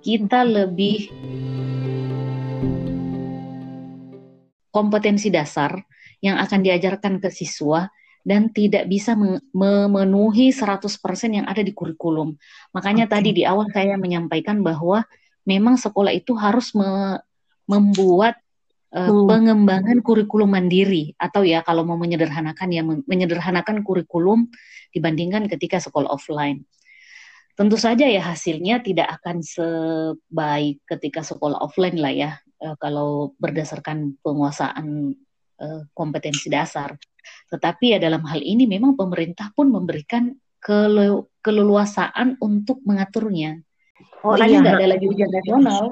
Kita 0.01 0.41
lebih 0.41 1.13
kompetensi 4.73 5.29
dasar 5.29 5.77
yang 6.23 6.41
akan 6.41 6.59
diajarkan 6.65 7.21
ke 7.21 7.29
siswa 7.29 7.85
dan 8.21 8.53
tidak 8.53 8.85
bisa 8.85 9.17
memenuhi 9.53 10.53
100% 10.53 10.87
yang 11.31 11.45
ada 11.49 11.65
di 11.65 11.73
kurikulum. 11.73 12.37
Makanya 12.73 13.09
okay. 13.09 13.13
tadi 13.17 13.29
di 13.41 13.43
awal 13.45 13.69
saya 13.73 13.97
menyampaikan 13.97 14.61
bahwa 14.61 15.01
memang 15.45 15.77
sekolah 15.77 16.13
itu 16.13 16.37
harus 16.37 16.73
me 16.77 17.17
membuat 17.69 18.35
uh, 18.91 19.07
hmm. 19.07 19.27
pengembangan 19.29 19.97
kurikulum 20.03 20.51
mandiri 20.53 21.15
atau 21.15 21.41
ya 21.41 21.63
kalau 21.63 21.87
mau 21.87 21.95
menyederhanakan 21.95 22.69
ya 22.69 22.83
menyederhanakan 22.83 23.81
kurikulum 23.81 24.51
dibandingkan 24.91 25.47
ketika 25.47 25.79
sekolah 25.79 26.11
offline. 26.11 26.67
Tentu 27.55 27.75
saja 27.79 28.07
ya 28.07 28.23
hasilnya 28.23 28.83
tidak 28.83 29.21
akan 29.21 29.43
sebaik 29.43 30.83
ketika 30.87 31.21
sekolah 31.23 31.59
offline 31.63 31.99
lah 31.99 32.13
ya 32.13 32.31
uh, 32.63 32.75
kalau 32.79 33.35
berdasarkan 33.39 34.19
penguasaan 34.19 35.15
uh, 35.59 35.81
kompetensi 35.95 36.51
dasar. 36.51 36.95
Tetapi 37.49 37.95
ya 37.95 37.99
dalam 38.01 38.23
hal 38.27 38.39
ini 38.41 38.65
memang 38.69 38.97
pemerintah 38.97 39.49
pun 39.53 39.69
memberikan 39.69 40.33
kele 40.61 41.25
keleluasaan 41.41 42.37
untuk 42.37 42.79
mengaturnya. 42.85 43.57
Oh 44.21 44.37
Makanya 44.37 44.49
iya, 44.49 44.61
nggak 44.61 44.77
ada 44.77 44.87
lagi 44.93 45.05
ujian 45.09 45.31
nasional. 45.33 45.85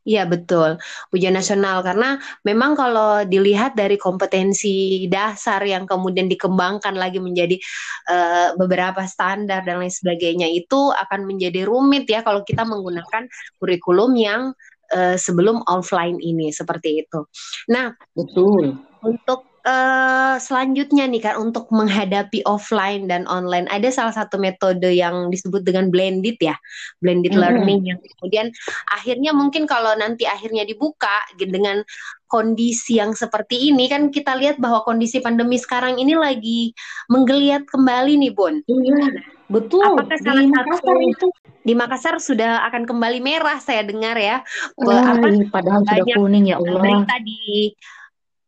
Iya 0.00 0.24
betul, 0.24 0.80
ujian 1.12 1.36
nasional 1.36 1.84
karena 1.84 2.16
memang 2.40 2.72
kalau 2.72 3.20
dilihat 3.28 3.76
dari 3.76 4.00
kompetensi 4.00 5.04
dasar 5.12 5.60
yang 5.60 5.84
kemudian 5.84 6.24
dikembangkan 6.24 6.96
lagi 6.96 7.20
menjadi 7.20 7.60
uh, 8.08 8.56
beberapa 8.56 9.04
standar 9.04 9.60
dan 9.60 9.76
lain 9.76 9.92
sebagainya 9.92 10.48
itu 10.48 10.88
akan 10.96 11.28
menjadi 11.28 11.68
rumit 11.68 12.08
ya 12.08 12.24
kalau 12.24 12.40
kita 12.48 12.64
menggunakan 12.64 13.28
kurikulum 13.60 14.16
yang 14.16 14.56
uh, 14.96 15.20
sebelum 15.20 15.60
offline 15.68 16.16
ini 16.16 16.48
seperti 16.48 17.04
itu. 17.04 17.28
Nah, 17.68 17.92
betul. 18.16 18.80
Untuk 19.04 19.49
uh, 19.64 20.36
selanjutnya 20.40 21.06
nih 21.06 21.22
kan 21.22 21.34
untuk 21.38 21.68
menghadapi 21.70 22.42
offline 22.48 23.06
dan 23.06 23.24
online 23.28 23.68
ada 23.68 23.88
salah 23.92 24.12
satu 24.12 24.36
metode 24.36 24.90
yang 24.90 25.28
disebut 25.30 25.62
dengan 25.62 25.88
blended 25.88 26.36
ya 26.42 26.56
blended 26.98 27.32
mm-hmm. 27.32 27.44
learning 27.44 27.80
yang 27.86 27.98
kemudian 28.18 28.46
akhirnya 28.90 29.32
mungkin 29.36 29.64
kalau 29.68 29.92
nanti 29.94 30.24
akhirnya 30.24 30.64
dibuka 30.66 31.22
dengan 31.38 31.84
kondisi 32.30 33.02
yang 33.02 33.12
seperti 33.12 33.74
ini 33.74 33.90
kan 33.90 34.14
kita 34.14 34.38
lihat 34.38 34.62
bahwa 34.62 34.86
kondisi 34.86 35.18
pandemi 35.18 35.58
sekarang 35.58 35.98
ini 35.98 36.14
lagi 36.14 36.70
menggeliat 37.10 37.66
kembali 37.66 38.16
nih 38.22 38.32
Bon. 38.40 38.54
Iya, 38.64 39.26
betul. 39.50 39.82
Apakah 39.82 40.16
salah 40.22 40.40
di 40.40 40.48
Makassar 40.48 40.96
itu 41.02 41.26
di 41.60 41.74
Makassar 41.76 42.14
sudah 42.22 42.64
akan 42.70 42.88
kembali 42.88 43.18
merah 43.20 43.58
saya 43.60 43.84
dengar 43.84 44.16
ya. 44.16 44.40
Oh, 44.80 44.88
apa, 44.94 45.28
padahal 45.50 45.82
sudah 45.84 46.06
kuning 46.16 46.54
ya 46.54 46.56
Allah. 46.56 46.80
Berita 46.80 47.16
di 47.20 47.74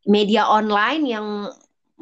media 0.07 0.47
online 0.47 1.05
yang 1.07 1.27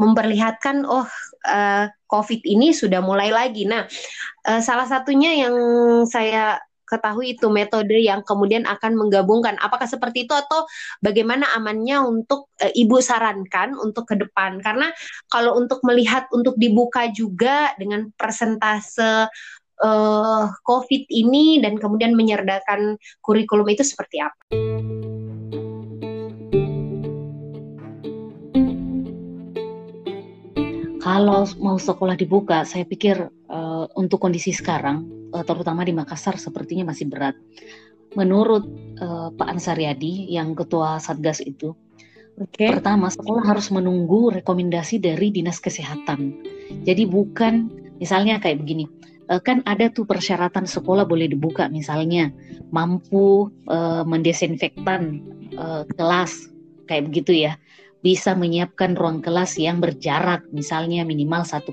memperlihatkan 0.00 0.88
oh 0.88 1.04
uh, 1.44 1.84
COVID 2.08 2.40
ini 2.48 2.72
sudah 2.72 3.04
mulai 3.04 3.28
lagi. 3.28 3.68
Nah, 3.68 3.84
uh, 4.48 4.60
salah 4.64 4.88
satunya 4.88 5.36
yang 5.46 5.54
saya 6.08 6.58
ketahui 6.90 7.38
itu 7.38 7.46
metode 7.46 7.94
yang 7.94 8.26
kemudian 8.26 8.66
akan 8.66 8.98
menggabungkan. 8.98 9.54
Apakah 9.62 9.86
seperti 9.86 10.26
itu 10.26 10.34
atau 10.34 10.66
bagaimana 10.98 11.46
amannya 11.54 12.02
untuk 12.02 12.50
e, 12.58 12.74
ibu 12.74 12.98
sarankan 12.98 13.78
untuk 13.78 14.10
ke 14.10 14.18
depan? 14.18 14.58
Karena 14.58 14.90
kalau 15.30 15.54
untuk 15.54 15.78
melihat 15.86 16.26
untuk 16.34 16.58
dibuka 16.58 17.06
juga 17.14 17.70
dengan 17.78 18.10
persentase 18.18 19.30
uh, 19.86 20.44
COVID 20.66 21.06
ini 21.06 21.62
dan 21.62 21.78
kemudian 21.78 22.18
menyerdakan 22.18 22.98
kurikulum 23.22 23.70
itu 23.70 23.86
seperti 23.86 24.18
apa? 24.18 24.42
Kalau 31.00 31.48
mau 31.64 31.80
sekolah 31.80 32.12
dibuka, 32.12 32.68
saya 32.68 32.84
pikir 32.84 33.16
uh, 33.48 33.88
untuk 33.96 34.20
kondisi 34.20 34.52
sekarang, 34.52 35.08
uh, 35.32 35.40
terutama 35.40 35.80
di 35.80 35.96
Makassar, 35.96 36.36
sepertinya 36.36 36.92
masih 36.92 37.08
berat. 37.08 37.32
Menurut 38.20 38.68
uh, 39.00 39.32
Pak 39.32 39.48
Ansariadi, 39.48 40.28
yang 40.28 40.52
ketua 40.52 41.00
Satgas 41.00 41.40
itu, 41.40 41.72
okay. 42.36 42.68
pertama 42.76 43.08
sekolah 43.08 43.48
harus 43.48 43.72
menunggu 43.72 44.28
rekomendasi 44.28 45.00
dari 45.00 45.32
dinas 45.32 45.56
kesehatan. 45.56 46.36
Jadi 46.84 47.08
bukan, 47.08 47.72
misalnya 47.96 48.36
kayak 48.36 48.60
begini, 48.60 48.84
uh, 49.32 49.40
kan 49.40 49.64
ada 49.64 49.88
tuh 49.88 50.04
persyaratan 50.04 50.68
sekolah 50.68 51.08
boleh 51.08 51.32
dibuka, 51.32 51.72
misalnya 51.72 52.28
mampu 52.68 53.48
uh, 53.72 54.04
mendesinfektan 54.04 55.24
uh, 55.56 55.88
kelas, 55.96 56.52
kayak 56.84 57.08
begitu 57.08 57.48
ya 57.48 57.56
bisa 58.00 58.32
menyiapkan 58.32 58.96
ruang 58.96 59.20
kelas 59.20 59.60
yang 59.60 59.76
berjarak, 59.76 60.48
misalnya 60.56 61.04
minimal 61.04 61.44
1,5 61.44 61.68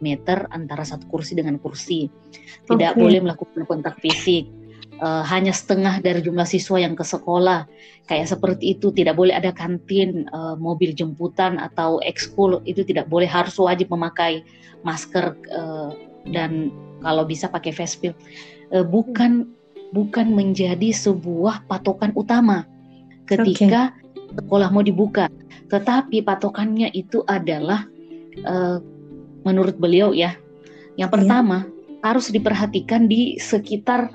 meter 0.00 0.38
antara 0.48 0.84
satu 0.88 1.04
kursi 1.04 1.36
dengan 1.36 1.60
kursi. 1.60 2.08
Tidak 2.64 2.96
okay. 2.96 3.00
boleh 3.00 3.20
melakukan 3.20 3.68
kontak 3.68 4.00
fisik. 4.00 4.48
Uh, 4.98 5.22
hanya 5.22 5.54
setengah 5.54 6.02
dari 6.02 6.18
jumlah 6.24 6.42
siswa 6.42 6.82
yang 6.82 6.98
ke 6.98 7.06
sekolah, 7.06 7.70
kayak 8.10 8.26
seperti 8.34 8.74
itu. 8.74 8.90
Tidak 8.90 9.14
boleh 9.14 9.36
ada 9.36 9.54
kantin, 9.54 10.26
uh, 10.32 10.58
mobil 10.58 10.90
jemputan 10.90 11.60
atau 11.60 12.02
ekskul 12.02 12.58
itu 12.66 12.82
tidak 12.82 13.06
boleh. 13.06 13.28
Harus 13.28 13.54
wajib 13.60 13.94
memakai 13.94 14.42
masker 14.82 15.38
uh, 15.54 15.94
dan 16.34 16.72
kalau 17.04 17.22
bisa 17.28 17.46
pakai 17.46 17.70
face 17.70 18.00
shield. 18.00 18.16
Uh, 18.74 18.82
bukan 18.82 19.46
bukan 19.92 20.34
menjadi 20.34 20.90
sebuah 20.90 21.68
patokan 21.70 22.10
utama 22.16 22.66
ketika 23.28 23.92
okay 23.92 24.07
sekolah 24.34 24.68
mau 24.72 24.84
dibuka. 24.84 25.30
Tetapi 25.68 26.24
patokannya 26.24 26.92
itu 26.96 27.24
adalah 27.28 27.84
uh, 28.44 28.80
menurut 29.44 29.76
beliau 29.76 30.12
ya, 30.16 30.36
yang 30.96 31.12
pertama 31.12 31.64
ya. 31.64 32.12
harus 32.12 32.32
diperhatikan 32.32 33.06
di 33.06 33.36
sekitar 33.36 34.12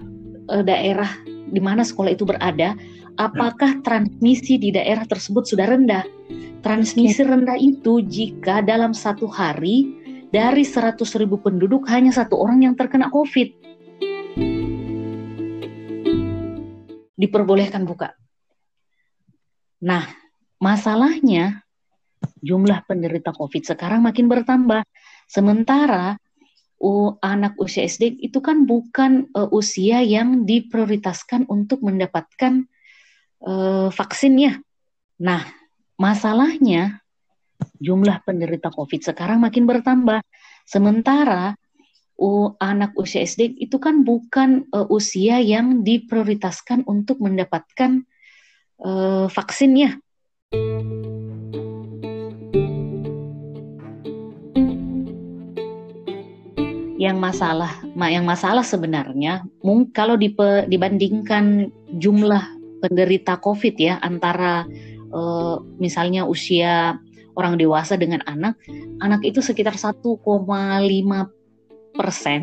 uh, 0.49 0.63
daerah 0.65 1.09
di 1.53 1.61
mana 1.61 1.85
sekolah 1.85 2.17
itu 2.17 2.25
berada, 2.25 2.73
apakah 3.21 3.81
transmisi 3.85 4.57
di 4.57 4.73
daerah 4.73 5.05
tersebut 5.05 5.45
sudah 5.45 5.69
rendah. 5.69 6.05
Transmisi 6.65 7.21
okay. 7.21 7.29
rendah 7.29 7.57
itu 7.59 8.01
jika 8.07 8.63
dalam 8.63 8.95
satu 8.95 9.29
hari 9.29 9.91
dari 10.33 10.65
100 10.65 10.97
ribu 11.21 11.37
penduduk 11.37 11.85
hanya 11.91 12.09
satu 12.09 12.39
orang 12.41 12.65
yang 12.65 12.73
terkena 12.73 13.13
COVID. 13.13 13.53
Diperbolehkan 17.13 17.85
buka. 17.85 18.22
Nah, 19.83 20.07
masalahnya 20.63 21.59
jumlah 22.39 22.87
penderita 22.87 23.35
COVID 23.35 23.67
sekarang 23.67 23.99
makin 23.99 24.31
bertambah. 24.31 24.87
Sementara 25.27 26.15
uh, 26.79 27.09
anak 27.19 27.59
usia 27.59 27.83
SD 27.83 28.23
itu 28.23 28.39
kan 28.39 28.63
bukan 28.63 29.27
uh, 29.35 29.51
usia 29.51 29.99
yang 29.99 30.47
diprioritaskan 30.47 31.51
untuk 31.51 31.83
mendapatkan 31.83 32.63
uh, 33.43 33.91
vaksinnya. 33.91 34.63
Nah, 35.19 35.43
masalahnya 35.99 37.03
jumlah 37.83 38.23
penderita 38.23 38.71
COVID 38.71 39.03
sekarang 39.03 39.43
makin 39.43 39.67
bertambah. 39.67 40.23
Sementara 40.63 41.59
uh, 42.23 42.47
anak 42.63 42.95
usia 42.95 43.27
SD 43.27 43.59
itu 43.59 43.83
kan 43.83 44.07
bukan 44.07 44.63
uh, 44.71 44.87
usia 44.87 45.43
yang 45.43 45.83
diprioritaskan 45.83 46.87
untuk 46.87 47.19
mendapatkan 47.19 48.07
uh, 48.81 49.27
vaksinnya. 49.29 49.99
Yang 56.97 57.17
masalah, 57.19 57.71
yang 58.07 58.23
masalah 58.23 58.63
sebenarnya, 58.63 59.43
kalau 59.91 60.15
dibandingkan 60.15 61.67
jumlah 61.99 62.41
penderita 62.79 63.35
COVID 63.43 63.75
ya 63.75 63.99
antara 63.99 64.63
uh, 65.11 65.59
misalnya 65.83 66.23
usia 66.23 66.95
orang 67.35 67.59
dewasa 67.59 67.99
dengan 67.99 68.23
anak, 68.23 68.55
anak 69.03 69.19
itu 69.27 69.43
sekitar 69.43 69.75
1,5 69.75 69.99
persen 71.93 72.41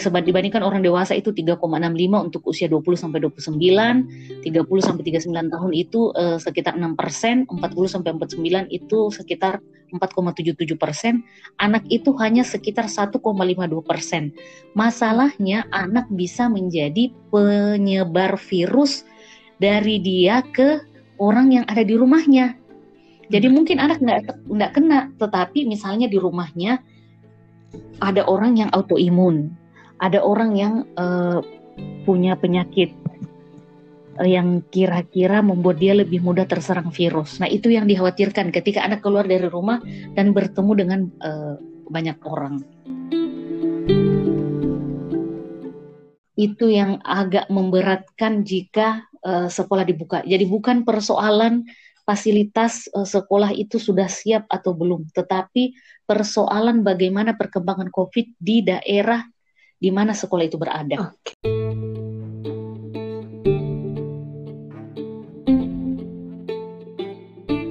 dibandingkan 0.00 0.64
orang 0.64 0.80
dewasa 0.80 1.12
itu 1.12 1.36
3,65 1.36 1.60
untuk 2.16 2.42
usia 2.48 2.64
20 2.70 2.80
sampai 2.96 3.18
29, 3.20 4.40
30 4.40 4.86
sampai 4.88 5.02
39 5.04 5.52
tahun 5.52 5.70
itu 5.76 6.00
eh, 6.16 6.38
sekitar 6.40 6.72
6 6.80 6.96
persen, 6.96 7.44
40 7.44 7.92
sampai 7.92 8.10
49 8.16 8.72
itu 8.72 8.98
sekitar 9.12 9.60
4,77 9.92 10.80
persen, 10.80 11.20
anak 11.60 11.84
itu 11.92 12.16
hanya 12.16 12.40
sekitar 12.40 12.88
1,52 12.88 13.20
persen. 13.84 14.32
Masalahnya 14.72 15.68
anak 15.68 16.08
bisa 16.08 16.48
menjadi 16.48 17.12
penyebar 17.28 18.40
virus 18.40 19.04
dari 19.60 20.00
dia 20.00 20.40
ke 20.40 20.80
orang 21.20 21.52
yang 21.52 21.64
ada 21.68 21.84
di 21.84 21.92
rumahnya. 21.92 22.56
Jadi 23.28 23.46
hmm. 23.48 23.54
mungkin 23.54 23.76
anak 23.78 24.00
nggak 24.00 24.48
nggak 24.48 24.72
kena, 24.72 25.00
tetapi 25.20 25.68
misalnya 25.68 26.08
di 26.08 26.16
rumahnya 26.16 26.80
ada 28.00 28.24
orang 28.28 28.58
yang 28.58 28.70
autoimun, 28.72 29.52
ada 30.02 30.18
orang 30.18 30.58
yang 30.58 30.74
uh, 30.98 31.38
punya 32.02 32.34
penyakit 32.34 32.90
uh, 34.18 34.26
yang 34.26 34.66
kira-kira 34.74 35.38
membuat 35.40 35.78
dia 35.78 35.94
lebih 35.94 36.18
mudah 36.18 36.44
terserang 36.44 36.90
virus. 36.90 37.38
Nah, 37.38 37.46
itu 37.46 37.70
yang 37.70 37.86
dikhawatirkan 37.86 38.50
ketika 38.50 38.82
anak 38.82 39.00
keluar 39.00 39.22
dari 39.22 39.46
rumah 39.46 39.78
dan 40.18 40.34
bertemu 40.34 40.72
dengan 40.74 41.00
uh, 41.22 41.54
banyak 41.86 42.18
orang. 42.26 42.66
Itu 46.34 46.66
yang 46.66 46.98
agak 47.06 47.46
memberatkan 47.46 48.42
jika 48.42 49.06
uh, 49.22 49.46
sekolah 49.46 49.86
dibuka. 49.86 50.26
Jadi 50.26 50.42
bukan 50.50 50.82
persoalan 50.82 51.62
fasilitas 52.02 52.90
uh, 52.90 53.06
sekolah 53.06 53.54
itu 53.54 53.78
sudah 53.78 54.10
siap 54.10 54.50
atau 54.50 54.74
belum, 54.74 55.06
tetapi 55.14 55.78
persoalan 56.02 56.82
bagaimana 56.82 57.38
perkembangan 57.38 57.94
COVID 57.94 58.42
di 58.42 58.66
daerah 58.66 59.22
di 59.82 59.90
mana 59.90 60.14
sekolah 60.14 60.46
itu 60.46 60.54
berada. 60.54 61.10
Okay. 61.10 61.34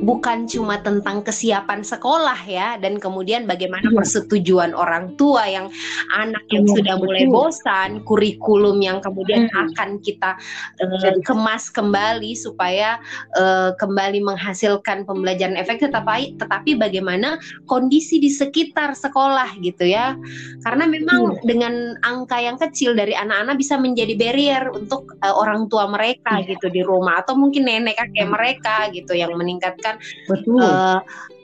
Bukan 0.02 0.50
cuma 0.50 0.82
tentang 0.82 1.22
kesiapan 1.22 1.86
sekolah 1.86 2.42
ya 2.50 2.76
dan 2.82 2.98
kemudian 2.98 3.46
bagaimana 3.46 3.86
ya. 3.86 3.96
persetujuan 4.02 4.74
orang 4.74 5.14
tua 5.16 5.46
yang 5.46 5.70
anak 6.18 6.42
yang 6.50 6.66
ya, 6.66 6.74
sudah 6.76 6.96
mulai 6.98 7.30
bosan 7.30 8.02
kurikulum 8.04 8.82
yang 8.82 8.98
kemudian 9.00 9.46
hmm. 9.48 9.62
akan 9.72 10.02
kita 10.02 10.36
uh, 10.82 11.18
kemas 11.22 11.70
kembali 11.70 12.34
supaya 12.34 12.98
uh, 13.38 13.78
kembali 13.78 14.26
menghasilkan 14.26 15.06
pembelajaran 15.06 15.56
efektif 15.56 15.94
tetapi 15.94 16.36
tetapi 16.42 16.82
bagaimana 16.82 17.38
kondisi 17.70 18.18
di 18.18 18.34
sekitar 18.34 18.98
sekolah 18.98 19.62
gitu 19.62 19.86
ya 19.86 20.18
karena 20.66 20.90
memang 20.90 21.38
hmm. 21.38 21.46
dengan 21.46 21.74
angka 22.02 22.42
yang 22.42 22.58
kecil 22.58 22.98
dari 22.98 23.14
anak-anak 23.14 23.56
bisa 23.62 23.78
menjadi 23.78 24.18
barrier 24.18 24.74
untuk 24.74 25.14
uh, 25.22 25.36
orang 25.38 25.70
tua 25.70 25.86
mereka 25.86 26.42
gitu 26.50 26.74
di 26.74 26.82
rumah 26.82 27.22
atau 27.22 27.38
mungkin 27.38 27.70
nenek 27.70 28.02
kakek 28.02 28.28
mereka 28.28 28.76
gitu 28.90 29.14
yang 29.14 29.38
meningkatkan 29.38 29.91
Betul. 30.28 30.62
Uh, 30.62 31.00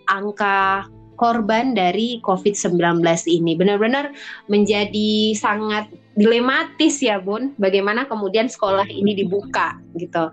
angka 0.08 0.88
korban 1.18 1.74
dari 1.74 2.22
COVID-19 2.22 3.02
ini. 3.28 3.58
Benar-benar 3.58 4.14
menjadi 4.48 5.34
sangat 5.34 5.90
dilematis 6.14 7.02
ya, 7.02 7.18
Bun. 7.18 7.58
Bagaimana 7.58 8.06
kemudian 8.06 8.48
sekolah 8.48 8.86
ini 8.86 9.18
dibuka 9.18 9.76
gitu. 9.98 10.30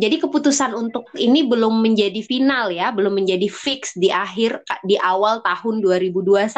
Jadi 0.00 0.16
keputusan 0.16 0.72
untuk 0.72 1.12
ini 1.20 1.44
belum 1.44 1.84
menjadi 1.84 2.24
final 2.24 2.72
ya, 2.72 2.88
belum 2.88 3.20
menjadi 3.20 3.44
fix 3.52 3.92
di 3.92 4.08
akhir 4.08 4.64
di 4.88 4.96
awal 4.96 5.44
tahun 5.44 5.84
2021. 5.84 6.48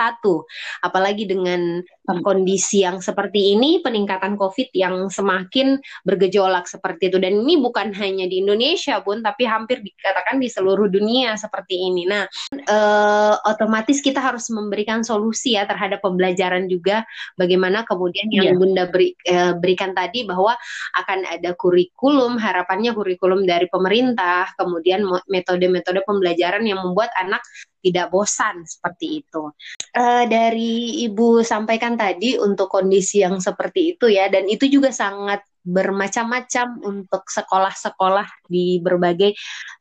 Apalagi 0.86 1.26
dengan 1.26 1.82
kondisi 2.02 2.82
yang 2.82 2.98
seperti 2.98 3.54
ini, 3.54 3.78
peningkatan 3.78 4.34
COVID 4.34 4.74
yang 4.74 5.06
semakin 5.06 5.78
bergejolak 6.02 6.66
seperti 6.66 7.14
itu. 7.14 7.18
Dan 7.22 7.46
ini 7.46 7.62
bukan 7.62 7.94
hanya 7.94 8.26
di 8.26 8.42
Indonesia, 8.42 8.98
pun, 9.00 9.22
tapi 9.22 9.46
hampir 9.46 9.80
dikatakan 9.86 10.42
di 10.42 10.50
seluruh 10.50 10.90
dunia 10.90 11.38
seperti 11.38 11.78
ini. 11.78 12.02
Nah, 12.10 12.26
eh, 12.52 13.34
otomatis 13.46 14.02
kita 14.02 14.18
harus 14.18 14.50
memberikan 14.50 15.06
solusi 15.06 15.54
ya 15.54 15.62
terhadap 15.62 16.02
pembelajaran 16.02 16.66
juga. 16.66 17.06
Bagaimana 17.38 17.86
kemudian 17.86 18.26
yang 18.34 18.50
yeah. 18.50 18.58
Bunda 18.58 18.84
beri, 18.90 19.14
eh, 19.22 19.54
berikan 19.54 19.94
tadi 19.94 20.26
bahwa 20.26 20.58
akan 20.98 21.18
ada 21.30 21.54
kurikulum, 21.54 22.36
harapannya 22.36 22.92
kurikulum 22.98 23.46
dari 23.46 23.70
pemerintah, 23.70 24.50
kemudian 24.58 25.06
metode-metode 25.30 26.02
pembelajaran 26.02 26.66
yang 26.66 26.82
membuat 26.82 27.14
anak 27.14 27.42
tidak 27.82 28.14
bosan 28.14 28.62
seperti 28.62 29.26
itu. 29.26 29.50
Uh, 29.92 30.24
dari 30.30 31.02
Ibu 31.10 31.42
sampaikan 31.42 31.98
tadi 31.98 32.38
untuk 32.38 32.70
kondisi 32.70 33.20
yang 33.20 33.42
seperti 33.42 33.98
itu 33.98 34.06
ya, 34.06 34.30
dan 34.30 34.46
itu 34.46 34.70
juga 34.70 34.94
sangat 34.94 35.42
bermacam-macam 35.62 36.82
untuk 36.82 37.26
sekolah-sekolah 37.26 38.46
di 38.46 38.78
berbagai 38.82 39.34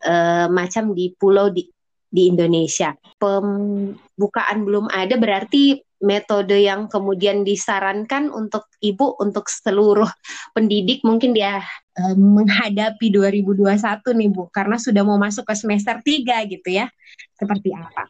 uh, 0.05 0.49
macam 0.49 0.93
di 0.97 1.13
pulau 1.13 1.53
di 1.53 1.69
di 2.11 2.27
Indonesia. 2.27 2.91
Pembukaan 3.15 4.67
belum 4.67 4.91
ada 4.91 5.15
berarti 5.15 5.79
metode 6.01 6.57
yang 6.57 6.89
kemudian 6.89 7.45
disarankan 7.45 8.33
untuk 8.33 8.65
ibu 8.81 9.15
untuk 9.21 9.47
seluruh 9.47 10.09
pendidik 10.57 11.05
mungkin 11.05 11.37
dia 11.37 11.61
uh, 11.97 12.15
menghadapi 12.17 13.13
2021 13.13 13.77
nih 14.01 14.29
Bu 14.33 14.49
karena 14.49 14.81
sudah 14.81 15.05
mau 15.05 15.21
masuk 15.21 15.45
ke 15.45 15.53
semester 15.53 16.01
3 16.01 16.51
gitu 16.51 16.69
ya. 16.73 16.89
Seperti 17.37 17.69
apa? 17.77 18.03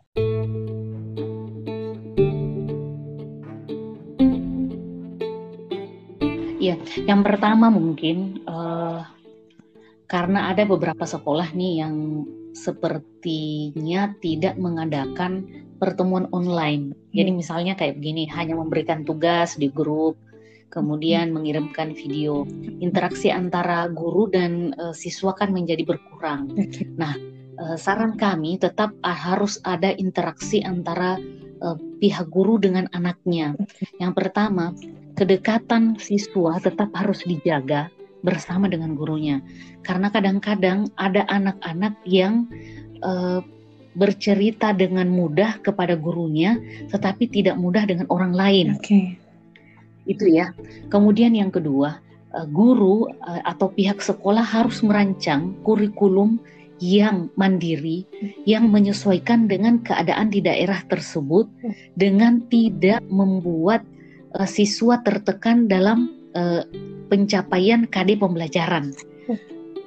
Ya, 6.61 6.77
yang 7.09 7.25
pertama 7.25 7.73
mungkin 7.73 8.45
uh, 8.45 9.01
karena 10.05 10.53
ada 10.53 10.61
beberapa 10.67 11.09
sekolah 11.09 11.57
nih 11.57 11.81
yang 11.81 11.95
sepertinya 12.51 14.11
tidak 14.19 14.55
mengadakan 14.59 15.47
pertemuan 15.81 16.29
online. 16.29 16.93
Jadi 17.15 17.31
hmm. 17.33 17.39
misalnya 17.41 17.73
kayak 17.73 17.97
begini, 17.97 18.29
hanya 18.29 18.53
memberikan 18.53 19.01
tugas 19.01 19.57
di 19.57 19.71
grup, 19.73 20.19
kemudian 20.69 21.31
hmm. 21.31 21.35
mengirimkan 21.35 21.97
video. 21.97 22.45
Interaksi 22.83 23.33
antara 23.33 23.89
guru 23.89 24.29
dan 24.29 24.77
uh, 24.77 24.93
siswa 24.93 25.33
kan 25.33 25.49
menjadi 25.49 25.83
berkurang. 25.87 26.53
Nah, 27.01 27.17
uh, 27.57 27.77
saran 27.79 28.15
kami 28.19 28.61
tetap 28.61 28.93
harus 29.01 29.57
ada 29.65 29.89
interaksi 29.97 30.61
antara 30.61 31.17
uh, 31.65 31.77
pihak 31.97 32.29
guru 32.29 32.61
dengan 32.61 32.85
anaknya. 32.93 33.57
Yang 33.97 34.13
pertama, 34.13 34.75
kedekatan 35.17 35.97
siswa 35.97 36.61
tetap 36.61 36.93
harus 36.93 37.25
dijaga 37.25 37.89
bersama 38.21 38.69
dengan 38.69 38.93
gurunya. 38.93 39.41
Karena 39.85 40.09
kadang-kadang 40.13 40.89
ada 40.97 41.25
anak-anak 41.29 41.97
yang 42.05 42.45
uh, 43.01 43.41
bercerita 43.91 44.71
dengan 44.71 45.11
mudah 45.11 45.59
kepada 45.59 45.99
gurunya, 45.99 46.55
tetapi 46.89 47.27
tidak 47.27 47.59
mudah 47.59 47.83
dengan 47.83 48.07
orang 48.07 48.31
lain. 48.31 48.67
Okay. 48.79 49.19
Itu 50.07 50.31
ya. 50.31 50.55
Kemudian 50.87 51.35
yang 51.35 51.51
kedua, 51.51 51.99
uh, 52.31 52.47
guru 52.47 53.11
uh, 53.11 53.41
atau 53.43 53.67
pihak 53.73 53.99
sekolah 53.99 54.43
harus 54.43 54.79
merancang 54.79 55.57
kurikulum 55.67 56.39
yang 56.81 57.29
mandiri, 57.37 58.09
yang 58.49 58.73
menyesuaikan 58.73 59.45
dengan 59.45 59.85
keadaan 59.85 60.33
di 60.33 60.41
daerah 60.41 60.81
tersebut, 60.89 61.45
dengan 61.93 62.41
tidak 62.49 63.05
membuat 63.05 63.85
uh, 64.33 64.49
siswa 64.49 64.97
tertekan 65.05 65.69
dalam 65.69 66.20
uh, 66.35 66.63
pencapaian 67.11 67.87
KD 67.87 68.19
pembelajaran. 68.19 68.95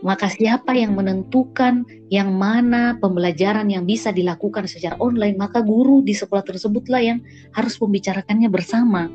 Maka 0.04 0.28
siapa 0.28 0.76
yang 0.76 1.00
menentukan 1.00 1.88
yang 2.12 2.37
mana 2.37 3.00
pembelajaran 3.00 3.72
yang 3.72 3.88
bisa 3.88 4.12
dilakukan 4.12 4.68
secara 4.68 5.00
online, 5.00 5.40
maka 5.40 5.64
guru 5.64 6.04
di 6.04 6.12
sekolah 6.12 6.44
tersebutlah 6.44 7.00
yang 7.00 7.18
harus 7.57 7.80
membicarakannya 7.80 8.52
bersama. 8.52 9.09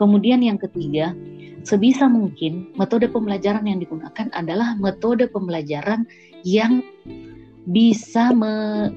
Kemudian 0.00 0.40
yang 0.40 0.56
ketiga, 0.56 1.12
sebisa 1.60 2.08
mungkin 2.08 2.72
metode 2.80 3.12
pembelajaran 3.12 3.68
yang 3.68 3.84
digunakan 3.84 4.32
adalah 4.32 4.80
metode 4.80 5.28
pembelajaran 5.28 6.08
yang 6.40 6.80
bisa 7.68 8.32
me 8.32 8.88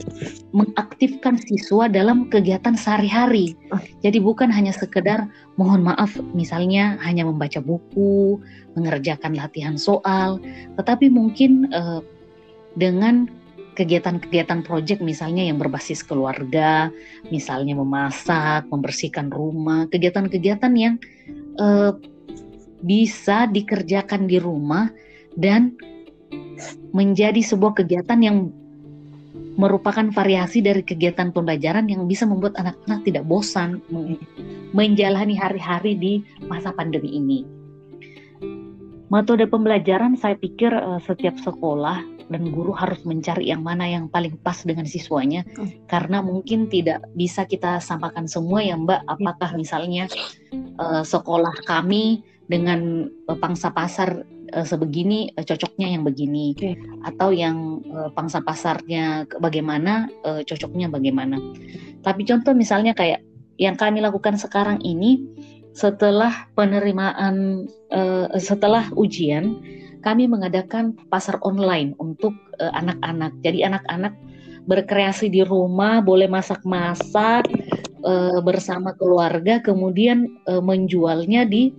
mengaktifkan 0.56 1.36
siswa 1.36 1.92
dalam 1.92 2.32
kegiatan 2.32 2.76
sehari-hari. 2.76 3.60
Jadi 4.00 4.24
bukan 4.24 4.48
hanya 4.48 4.72
sekedar 4.72 5.28
mohon 5.60 5.84
maaf 5.84 6.16
misalnya 6.32 6.96
hanya 7.04 7.28
membaca 7.28 7.60
buku, 7.60 8.40
mengerjakan 8.80 9.36
latihan 9.36 9.76
soal, 9.76 10.40
tetapi 10.80 11.12
mungkin 11.12 11.68
uh, 11.76 12.00
dengan 12.80 13.28
kegiatan-kegiatan 13.76 14.64
proyek 14.64 15.00
misalnya 15.04 15.48
yang 15.48 15.60
berbasis 15.60 16.04
keluarga, 16.04 16.92
misalnya 17.32 17.76
memasak, 17.76 18.68
membersihkan 18.68 19.32
rumah, 19.32 19.88
kegiatan-kegiatan 19.92 20.74
yang 20.76 20.96
uh, 21.60 21.96
bisa 22.84 23.48
dikerjakan 23.52 24.28
di 24.28 24.40
rumah 24.40 24.92
dan 25.40 25.76
menjadi 26.92 27.40
sebuah 27.40 27.84
kegiatan 27.84 28.20
yang 28.20 28.38
merupakan 29.62 30.10
variasi 30.10 30.66
dari 30.66 30.82
kegiatan 30.82 31.30
pembelajaran 31.30 31.86
yang 31.86 32.10
bisa 32.10 32.26
membuat 32.26 32.58
anak-anak 32.58 33.06
tidak 33.06 33.24
bosan 33.30 33.78
menjalani 34.74 35.38
hari-hari 35.38 35.94
di 35.94 36.14
masa 36.50 36.74
pandemi 36.74 37.14
ini. 37.14 37.46
Metode 39.14 39.46
pembelajaran 39.46 40.18
saya 40.18 40.34
pikir 40.40 40.74
uh, 40.74 40.98
setiap 41.04 41.38
sekolah 41.38 42.02
dan 42.32 42.48
guru 42.48 42.72
harus 42.72 43.04
mencari 43.04 43.52
yang 43.52 43.60
mana 43.60 43.84
yang 43.84 44.08
paling 44.08 44.40
pas 44.40 44.64
dengan 44.64 44.88
siswanya 44.88 45.44
hmm. 45.44 45.92
karena 45.92 46.24
mungkin 46.24 46.72
tidak 46.72 47.04
bisa 47.14 47.44
kita 47.44 47.84
samakan 47.84 48.24
semua 48.24 48.64
ya 48.64 48.80
Mbak 48.80 49.04
apakah 49.12 49.52
misalnya 49.60 50.08
uh, 50.80 51.04
sekolah 51.04 51.52
kami 51.68 52.24
dengan 52.48 53.12
uh, 53.28 53.36
pangsa 53.36 53.68
pasar 53.76 54.24
uh, 54.54 54.66
sebegini 54.68 55.32
uh, 55.36 55.44
cocoknya 55.44 55.88
yang 55.98 56.04
begini 56.04 56.54
okay. 56.56 56.76
atau 57.08 57.32
yang 57.32 57.82
uh, 57.92 58.10
pangsa 58.12 58.44
pasarnya 58.44 59.26
bagaimana 59.40 60.12
uh, 60.24 60.44
cocoknya 60.44 60.92
bagaimana. 60.92 61.40
Tapi 62.04 62.22
contoh 62.28 62.54
misalnya 62.56 62.92
kayak 62.92 63.24
yang 63.58 63.78
kami 63.78 64.02
lakukan 64.02 64.36
sekarang 64.36 64.82
ini 64.82 65.24
setelah 65.72 66.52
penerimaan 66.58 67.68
uh, 67.94 68.28
setelah 68.36 68.92
ujian 69.00 69.62
kami 70.02 70.26
mengadakan 70.26 70.98
pasar 71.14 71.38
online 71.46 71.94
untuk 72.02 72.34
anak-anak. 72.58 73.32
Uh, 73.38 73.42
Jadi 73.46 73.60
anak-anak 73.62 74.14
berkreasi 74.66 75.30
di 75.30 75.42
rumah, 75.46 76.02
boleh 76.02 76.30
masak-masak 76.30 77.46
uh, 78.06 78.40
bersama 78.42 78.94
keluarga, 78.98 79.62
kemudian 79.62 80.30
uh, 80.50 80.62
menjualnya 80.62 81.46
di 81.46 81.74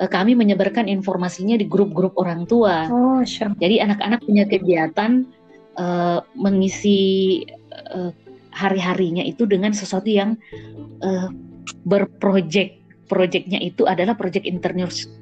uh, 0.00 0.10
kami 0.10 0.36
menyebarkan 0.36 0.86
informasinya 0.88 1.56
di 1.56 1.66
grup-grup 1.68 2.16
orang 2.20 2.44
tua. 2.44 2.88
Oh, 2.88 3.20
sure. 3.24 3.52
Jadi 3.58 3.80
anak-anak 3.80 4.20
punya 4.24 4.44
kegiatan 4.48 5.24
uh, 5.80 6.20
mengisi 6.36 7.42
uh, 7.92 8.12
hari-harinya 8.56 9.20
itu 9.24 9.44
dengan 9.44 9.76
sesuatu 9.76 10.08
yang 10.08 10.40
uh, 11.04 11.28
berprojek. 11.84 12.80
Proyeknya 13.06 13.62
itu 13.62 13.86
adalah 13.86 14.18
proyek 14.18 14.42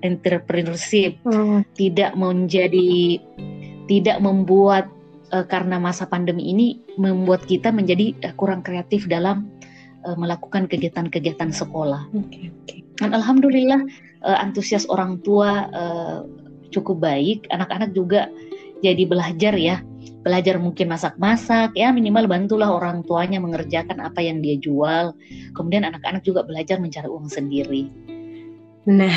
entrepreneurship, 0.00 1.20
hmm. 1.20 1.68
tidak 1.76 2.16
menjadi 2.16 3.20
tidak 3.84 4.24
membuat 4.24 4.88
uh, 5.36 5.44
karena 5.44 5.76
masa 5.76 6.08
pandemi 6.08 6.48
ini 6.48 6.80
membuat 6.96 7.44
kita 7.44 7.68
menjadi 7.68 8.16
uh, 8.24 8.32
kurang 8.40 8.64
kreatif 8.64 9.04
dalam 9.04 9.52
uh, 10.08 10.16
melakukan 10.16 10.64
kegiatan-kegiatan 10.64 11.52
sekolah. 11.52 12.08
Okay, 12.24 12.48
okay. 12.64 12.83
Dan 13.02 13.10
alhamdulillah 13.10 13.82
uh, 14.22 14.38
antusias 14.38 14.86
orang 14.86 15.18
tua 15.26 15.66
uh, 15.74 16.22
cukup 16.70 17.02
baik, 17.02 17.46
anak-anak 17.50 17.94
juga 17.94 18.30
jadi 18.82 19.06
belajar 19.06 19.54
ya. 19.54 19.80
Belajar 20.24 20.56
mungkin 20.56 20.88
masak-masak. 20.88 21.76
Ya 21.76 21.92
minimal 21.92 22.24
bantulah 22.24 22.72
orang 22.72 23.04
tuanya 23.04 23.40
mengerjakan 23.40 24.00
apa 24.00 24.24
yang 24.24 24.40
dia 24.40 24.56
jual. 24.56 25.12
Kemudian 25.52 25.84
anak-anak 25.84 26.24
juga 26.24 26.44
belajar 26.48 26.80
mencari 26.80 27.08
uang 27.08 27.28
sendiri. 27.28 27.92
Nah, 28.84 29.16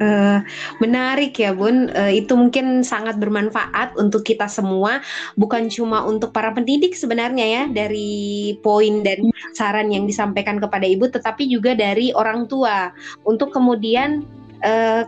uh, 0.00 0.40
menarik 0.82 1.36
ya 1.36 1.52
Bun. 1.54 1.92
Uh, 1.92 2.10
itu 2.10 2.32
mungkin 2.34 2.82
sangat 2.82 3.20
bermanfaat 3.20 3.94
untuk 4.00 4.26
kita 4.26 4.48
semua, 4.50 5.04
bukan 5.36 5.68
cuma 5.70 6.02
untuk 6.02 6.32
para 6.34 6.50
pendidik 6.50 6.96
sebenarnya 6.96 7.46
ya 7.46 7.62
dari 7.70 8.56
poin 8.64 9.04
dan 9.06 9.30
saran 9.54 9.92
yang 9.92 10.08
disampaikan 10.08 10.58
kepada 10.58 10.88
ibu, 10.88 11.06
tetapi 11.06 11.46
juga 11.46 11.76
dari 11.76 12.10
orang 12.16 12.48
tua 12.50 12.90
untuk 13.28 13.52
kemudian 13.54 14.24
uh, 14.64 15.06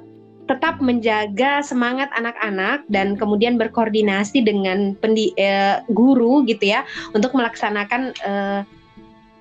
tetap 0.50 0.82
menjaga 0.82 1.62
semangat 1.62 2.10
anak-anak 2.12 2.84
dan 2.90 3.14
kemudian 3.14 3.56
berkoordinasi 3.56 4.42
dengan 4.42 4.98
pendi 4.98 5.30
uh, 5.38 5.80
guru 5.94 6.42
gitu 6.44 6.74
ya 6.76 6.84
untuk 7.14 7.32
melaksanakan 7.32 8.12
uh, 8.26 8.60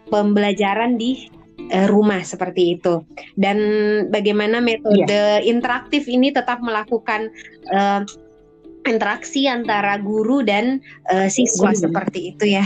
pembelajaran 0.07 0.95
di 0.95 1.31
uh, 1.71 1.87
rumah 1.87 2.21
seperti 2.21 2.77
itu 2.77 3.01
dan 3.39 3.57
bagaimana 4.11 4.59
metode 4.59 5.07
yeah. 5.07 5.41
interaktif 5.41 6.05
ini 6.11 6.29
tetap 6.29 6.59
melakukan 6.59 7.31
uh, 7.71 8.03
interaksi 8.85 9.45
antara 9.45 9.97
guru 10.01 10.41
dan 10.41 10.81
uh, 11.09 11.29
siswa 11.31 11.71
guru. 11.71 11.81
seperti 11.87 12.19
itu 12.35 12.45
ya. 12.59 12.65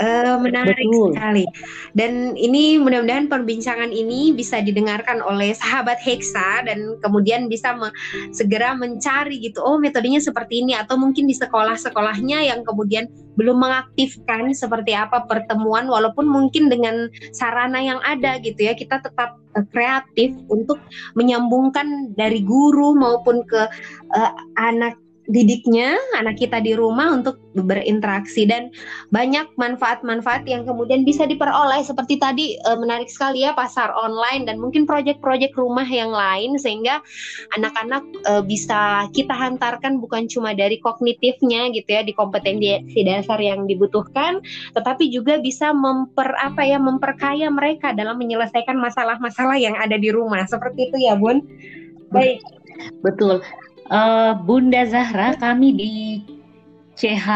Uh, 0.00 0.40
menarik 0.40 0.80
Betul. 0.80 1.12
sekali. 1.12 1.44
Dan 1.92 2.32
ini 2.32 2.80
mudah-mudahan 2.80 3.28
perbincangan 3.28 3.92
ini 3.92 4.32
bisa 4.32 4.64
didengarkan 4.64 5.20
oleh 5.20 5.52
sahabat 5.52 6.00
Hexa 6.00 6.64
dan 6.64 6.96
kemudian 7.04 7.52
bisa 7.52 7.76
me 7.76 7.92
segera 8.32 8.72
mencari 8.72 9.36
gitu. 9.44 9.60
Oh, 9.60 9.76
metodenya 9.76 10.16
seperti 10.24 10.64
ini 10.64 10.72
atau 10.72 10.96
mungkin 10.96 11.28
di 11.28 11.36
sekolah-sekolahnya 11.36 12.48
yang 12.48 12.64
kemudian 12.64 13.12
belum 13.36 13.60
mengaktifkan 13.60 14.52
seperti 14.52 14.92
apa 14.92 15.24
pertemuan 15.24 15.88
walaupun 15.88 16.28
mungkin 16.28 16.68
dengan 16.68 17.08
sarana 17.32 17.80
yang 17.80 18.00
ada 18.04 18.40
gitu 18.40 18.68
ya. 18.68 18.76
Kita 18.76 19.04
tetap 19.04 19.40
uh, 19.56 19.64
kreatif 19.68 20.32
untuk 20.48 20.80
menyambungkan 21.16 22.16
dari 22.16 22.40
guru 22.40 22.96
maupun 22.96 23.44
ke 23.44 23.68
uh, 24.16 24.32
anak 24.56 24.99
didiknya 25.30 25.94
anak 26.18 26.42
kita 26.42 26.58
di 26.58 26.74
rumah 26.74 27.14
untuk 27.14 27.38
berinteraksi. 27.54 28.44
Dan 28.44 28.74
banyak 29.14 29.54
manfaat-manfaat 29.54 30.44
yang 30.50 30.66
kemudian 30.66 31.06
bisa 31.06 31.24
diperoleh. 31.24 31.80
Seperti 31.86 32.18
tadi 32.18 32.46
e, 32.58 32.70
menarik 32.76 33.06
sekali 33.06 33.46
ya 33.46 33.54
pasar 33.54 33.94
online 33.94 34.50
dan 34.50 34.58
mungkin 34.58 34.84
proyek-proyek 34.84 35.54
rumah 35.54 35.86
yang 35.86 36.10
lain. 36.10 36.58
Sehingga 36.58 36.98
anak-anak 37.54 38.02
e, 38.26 38.32
bisa 38.44 39.06
kita 39.14 39.32
hantarkan 39.32 40.02
bukan 40.02 40.26
cuma 40.26 40.52
dari 40.52 40.82
kognitifnya 40.82 41.70
gitu 41.70 41.88
ya 41.88 42.02
di 42.02 42.12
kompetensi 42.12 42.82
dasar 43.06 43.38
yang 43.38 43.64
dibutuhkan 43.64 44.42
tetapi 44.74 45.08
juga 45.08 45.38
bisa 45.38 45.70
memper 45.70 46.34
apa 46.40 46.66
ya 46.66 46.76
memperkaya 46.76 47.46
mereka 47.48 47.94
dalam 47.94 48.18
menyelesaikan 48.18 48.76
masalah-masalah 48.76 49.56
yang 49.56 49.78
ada 49.78 49.94
di 49.94 50.10
rumah. 50.10 50.42
Seperti 50.50 50.90
itu 50.90 50.96
ya 51.06 51.14
Bun. 51.14 51.44
Baik. 52.10 52.42
Betul 53.04 53.44
uh, 53.90 54.32
Bunda 54.38 54.86
Zahra 54.86 55.36
kami 55.36 55.74
di 55.76 55.92
CH 56.96 57.28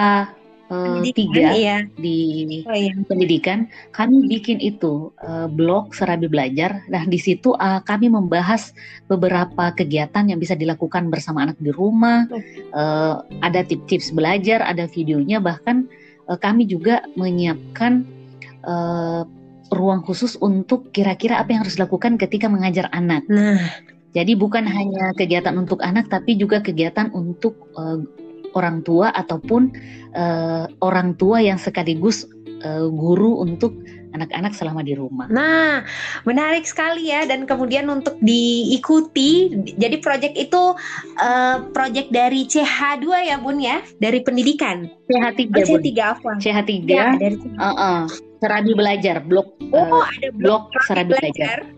uh, 0.70 1.00
eh, 1.02 1.12
tiga 1.12 1.52
iya. 1.52 1.76
di 1.98 2.62
oh, 2.64 2.74
iya. 2.74 2.94
pendidikan 3.04 3.68
kami 3.92 4.26
bikin 4.30 4.62
itu 4.62 5.12
uh, 5.24 5.50
blog 5.50 5.92
Serabi 5.92 6.30
Belajar. 6.30 6.80
Nah 6.88 7.04
di 7.04 7.18
situ 7.18 7.52
uh, 7.58 7.80
kami 7.84 8.08
membahas 8.08 8.72
beberapa 9.10 9.74
kegiatan 9.74 10.30
yang 10.30 10.38
bisa 10.40 10.54
dilakukan 10.56 11.10
bersama 11.10 11.44
anak 11.44 11.58
di 11.60 11.74
rumah. 11.74 12.24
Uh, 12.72 13.20
ada 13.42 13.66
tips-tips 13.66 14.14
belajar, 14.14 14.64
ada 14.64 14.88
videonya. 14.88 15.42
Bahkan 15.42 15.76
uh, 16.30 16.38
kami 16.38 16.64
juga 16.68 17.04
menyiapkan 17.18 18.04
uh, 18.64 19.26
ruang 19.72 20.04
khusus 20.04 20.36
untuk 20.38 20.92
kira-kira 20.94 21.40
apa 21.40 21.56
yang 21.56 21.66
harus 21.66 21.74
dilakukan 21.80 22.20
ketika 22.20 22.46
mengajar 22.46 22.86
anak. 22.92 23.24
Nah 23.26 23.93
jadi 24.14 24.38
bukan 24.38 24.62
hanya 24.64 25.10
kegiatan 25.18 25.58
untuk 25.58 25.82
anak, 25.82 26.06
tapi 26.06 26.38
juga 26.38 26.62
kegiatan 26.62 27.10
untuk 27.10 27.58
uh, 27.74 27.98
orang 28.54 28.86
tua 28.86 29.10
ataupun 29.10 29.74
uh, 30.14 30.70
orang 30.78 31.18
tua 31.18 31.42
yang 31.42 31.58
sekaligus 31.58 32.22
uh, 32.62 32.86
guru 32.94 33.42
untuk 33.42 33.74
anak-anak 34.14 34.54
selama 34.54 34.86
di 34.86 34.94
rumah. 34.94 35.26
Nah, 35.26 35.82
menarik 36.22 36.62
sekali 36.62 37.10
ya 37.10 37.26
dan 37.26 37.42
kemudian 37.50 37.90
untuk 37.90 38.14
diikuti. 38.22 39.50
Jadi 39.74 39.98
proyek 39.98 40.38
itu 40.38 40.78
uh, 41.18 41.56
proyek 41.74 42.14
dari 42.14 42.46
CH2 42.46 43.34
ya 43.34 43.36
Bun 43.42 43.58
ya, 43.58 43.82
dari 43.98 44.22
pendidikan. 44.22 44.86
CH3 45.10 45.42
oh, 45.50 45.66
CH3 45.66 45.90
apa? 45.98 46.30
CH3. 46.38 46.70
Ya, 46.86 47.18
dari 47.18 47.36
Uh 47.58 47.66
-uh. 47.74 48.00
Serabi 48.38 48.76
belajar, 48.76 49.24
blok 49.24 49.56
Oh, 49.72 50.04
uh, 50.04 50.04
ada 50.04 50.28
blok, 50.30 50.68
blok 50.68 50.84
Serabi 50.84 51.16
belajar. 51.16 51.64
belajar 51.64 51.73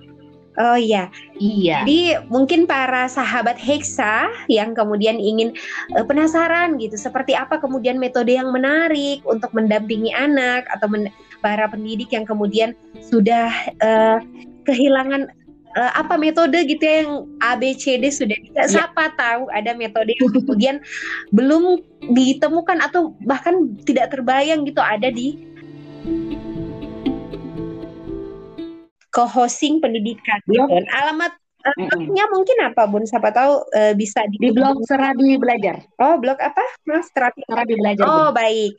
Oh 0.56 0.78
iya. 0.78 1.12
Iya. 1.36 1.84
Jadi 1.84 2.00
mungkin 2.32 2.64
para 2.64 3.04
sahabat 3.12 3.60
Hexa 3.60 4.32
yang 4.48 4.72
kemudian 4.72 5.20
ingin 5.20 5.52
uh, 5.92 6.04
penasaran 6.04 6.80
gitu 6.80 6.96
seperti 6.96 7.36
apa 7.36 7.60
kemudian 7.60 8.00
metode 8.00 8.32
yang 8.32 8.48
menarik 8.48 9.20
untuk 9.28 9.52
mendampingi 9.52 10.16
anak 10.16 10.64
atau 10.72 10.88
men 10.88 11.12
para 11.44 11.68
pendidik 11.68 12.08
yang 12.10 12.24
kemudian 12.24 12.72
sudah 13.04 13.52
uh, 13.84 14.18
kehilangan 14.64 15.28
uh, 15.76 15.92
apa 15.92 16.16
metode 16.16 16.56
gitu 16.64 16.82
ya 16.82 17.04
yang 17.04 17.28
ABCD 17.44 18.08
sudah 18.08 18.34
tidak 18.34 18.66
ya. 18.66 18.72
siapa 18.80 19.12
tahu 19.14 19.52
ada 19.52 19.76
metode 19.76 20.16
yang 20.16 20.32
kemudian 20.32 20.76
belum 21.36 21.84
ditemukan 22.16 22.80
atau 22.80 23.12
bahkan 23.28 23.76
tidak 23.84 24.10
terbayang 24.10 24.64
gitu 24.64 24.80
ada 24.80 25.12
di 25.12 25.36
co-hosting 29.16 29.80
pendidikan. 29.80 30.36
Gitu. 30.44 30.60
Alamat 30.92 31.32
Blognya 31.74 32.24
-hmm. 32.26 32.34
mungkin 32.34 32.56
apa 32.62 32.82
Bun? 32.86 33.02
Siapa 33.02 33.34
tahu 33.34 33.66
uh, 33.66 33.92
bisa 33.98 34.22
di, 34.30 34.38
di 34.38 34.50
blog 34.54 34.86
Serabi 34.86 35.34
Belajar. 35.34 35.82
Oh, 35.98 36.14
blog 36.22 36.38
apa? 36.38 36.62
Mas 36.86 37.10
Terapi 37.10 37.42
Serabi 37.42 37.74
Belajar. 37.74 38.06
Oh, 38.06 38.30
bun. 38.30 38.38
baik. 38.38 38.72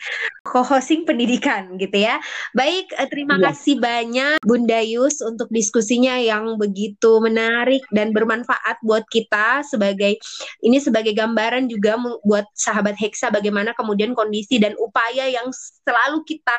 Co-hosting 0.48 1.04
pendidikan 1.04 1.76
gitu 1.76 1.98
ya. 2.00 2.22
Baik, 2.56 2.88
uh, 2.96 3.08
terima 3.12 3.36
iya. 3.36 3.52
kasih 3.52 3.76
banyak 3.84 4.38
Bunda 4.46 4.80
Yus 4.80 5.20
untuk 5.20 5.52
diskusinya 5.52 6.16
yang 6.16 6.56
begitu 6.56 7.20
menarik 7.20 7.84
dan 7.92 8.16
bermanfaat 8.16 8.80
buat 8.86 9.04
kita 9.12 9.68
sebagai 9.68 10.16
ini 10.64 10.78
sebagai 10.80 11.12
gambaran 11.12 11.68
juga 11.68 12.00
buat 12.24 12.48
sahabat 12.56 12.96
Hexa 12.96 13.34
bagaimana 13.34 13.76
kemudian 13.76 14.16
kondisi 14.16 14.62
dan 14.62 14.78
upaya 14.80 15.28
yang 15.28 15.50
selalu 15.84 16.24
kita 16.24 16.56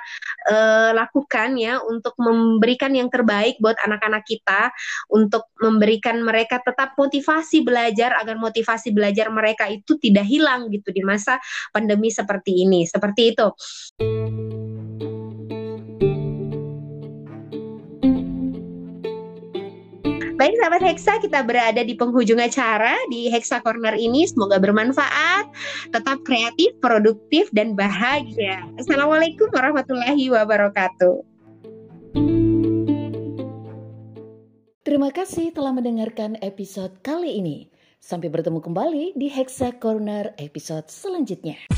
uh, 0.51 0.91
lakukan 0.97 1.57
ya 1.57 1.81
untuk 1.85 2.17
memberikan 2.21 2.93
yang 2.93 3.09
terbaik 3.09 3.57
buat 3.61 3.77
anak-anak 3.85 4.25
kita 4.25 4.73
untuk 5.13 5.49
mereka 6.23 6.63
tetap 6.63 6.95
motivasi 6.99 7.63
belajar 7.63 8.15
agar 8.19 8.37
motivasi 8.39 8.95
belajar 8.95 9.29
mereka 9.29 9.67
itu 9.71 9.97
tidak 10.01 10.27
hilang 10.27 10.71
gitu 10.71 10.91
di 10.91 11.03
masa 11.03 11.39
pandemi 11.71 12.09
seperti 12.09 12.65
ini. 12.67 12.85
Seperti 12.85 13.23
itu. 13.35 13.49
Baik 20.39 20.55
sahabat 20.55 20.83
Hexa, 20.87 21.19
kita 21.19 21.43
berada 21.43 21.83
di 21.83 21.99
penghujung 21.99 22.39
acara 22.39 22.95
di 23.11 23.27
Hexa 23.27 23.59
Corner 23.59 23.99
ini. 23.99 24.23
Semoga 24.23 24.63
bermanfaat, 24.63 25.51
tetap 25.91 26.23
kreatif, 26.23 26.79
produktif, 26.79 27.51
dan 27.51 27.75
bahagia. 27.75 28.63
Assalamualaikum 28.79 29.51
warahmatullahi 29.51 30.31
wabarakatuh. 30.31 31.38
Terima 34.89 35.13
kasih 35.13 35.53
telah 35.53 35.77
mendengarkan 35.77 36.41
episode 36.41 37.05
kali 37.05 37.37
ini. 37.37 37.69
Sampai 38.01 38.33
bertemu 38.33 38.57
kembali 38.65 39.21
di 39.21 39.29
Hexa 39.29 39.77
Corner 39.77 40.33
episode 40.41 40.89
selanjutnya. 40.89 41.69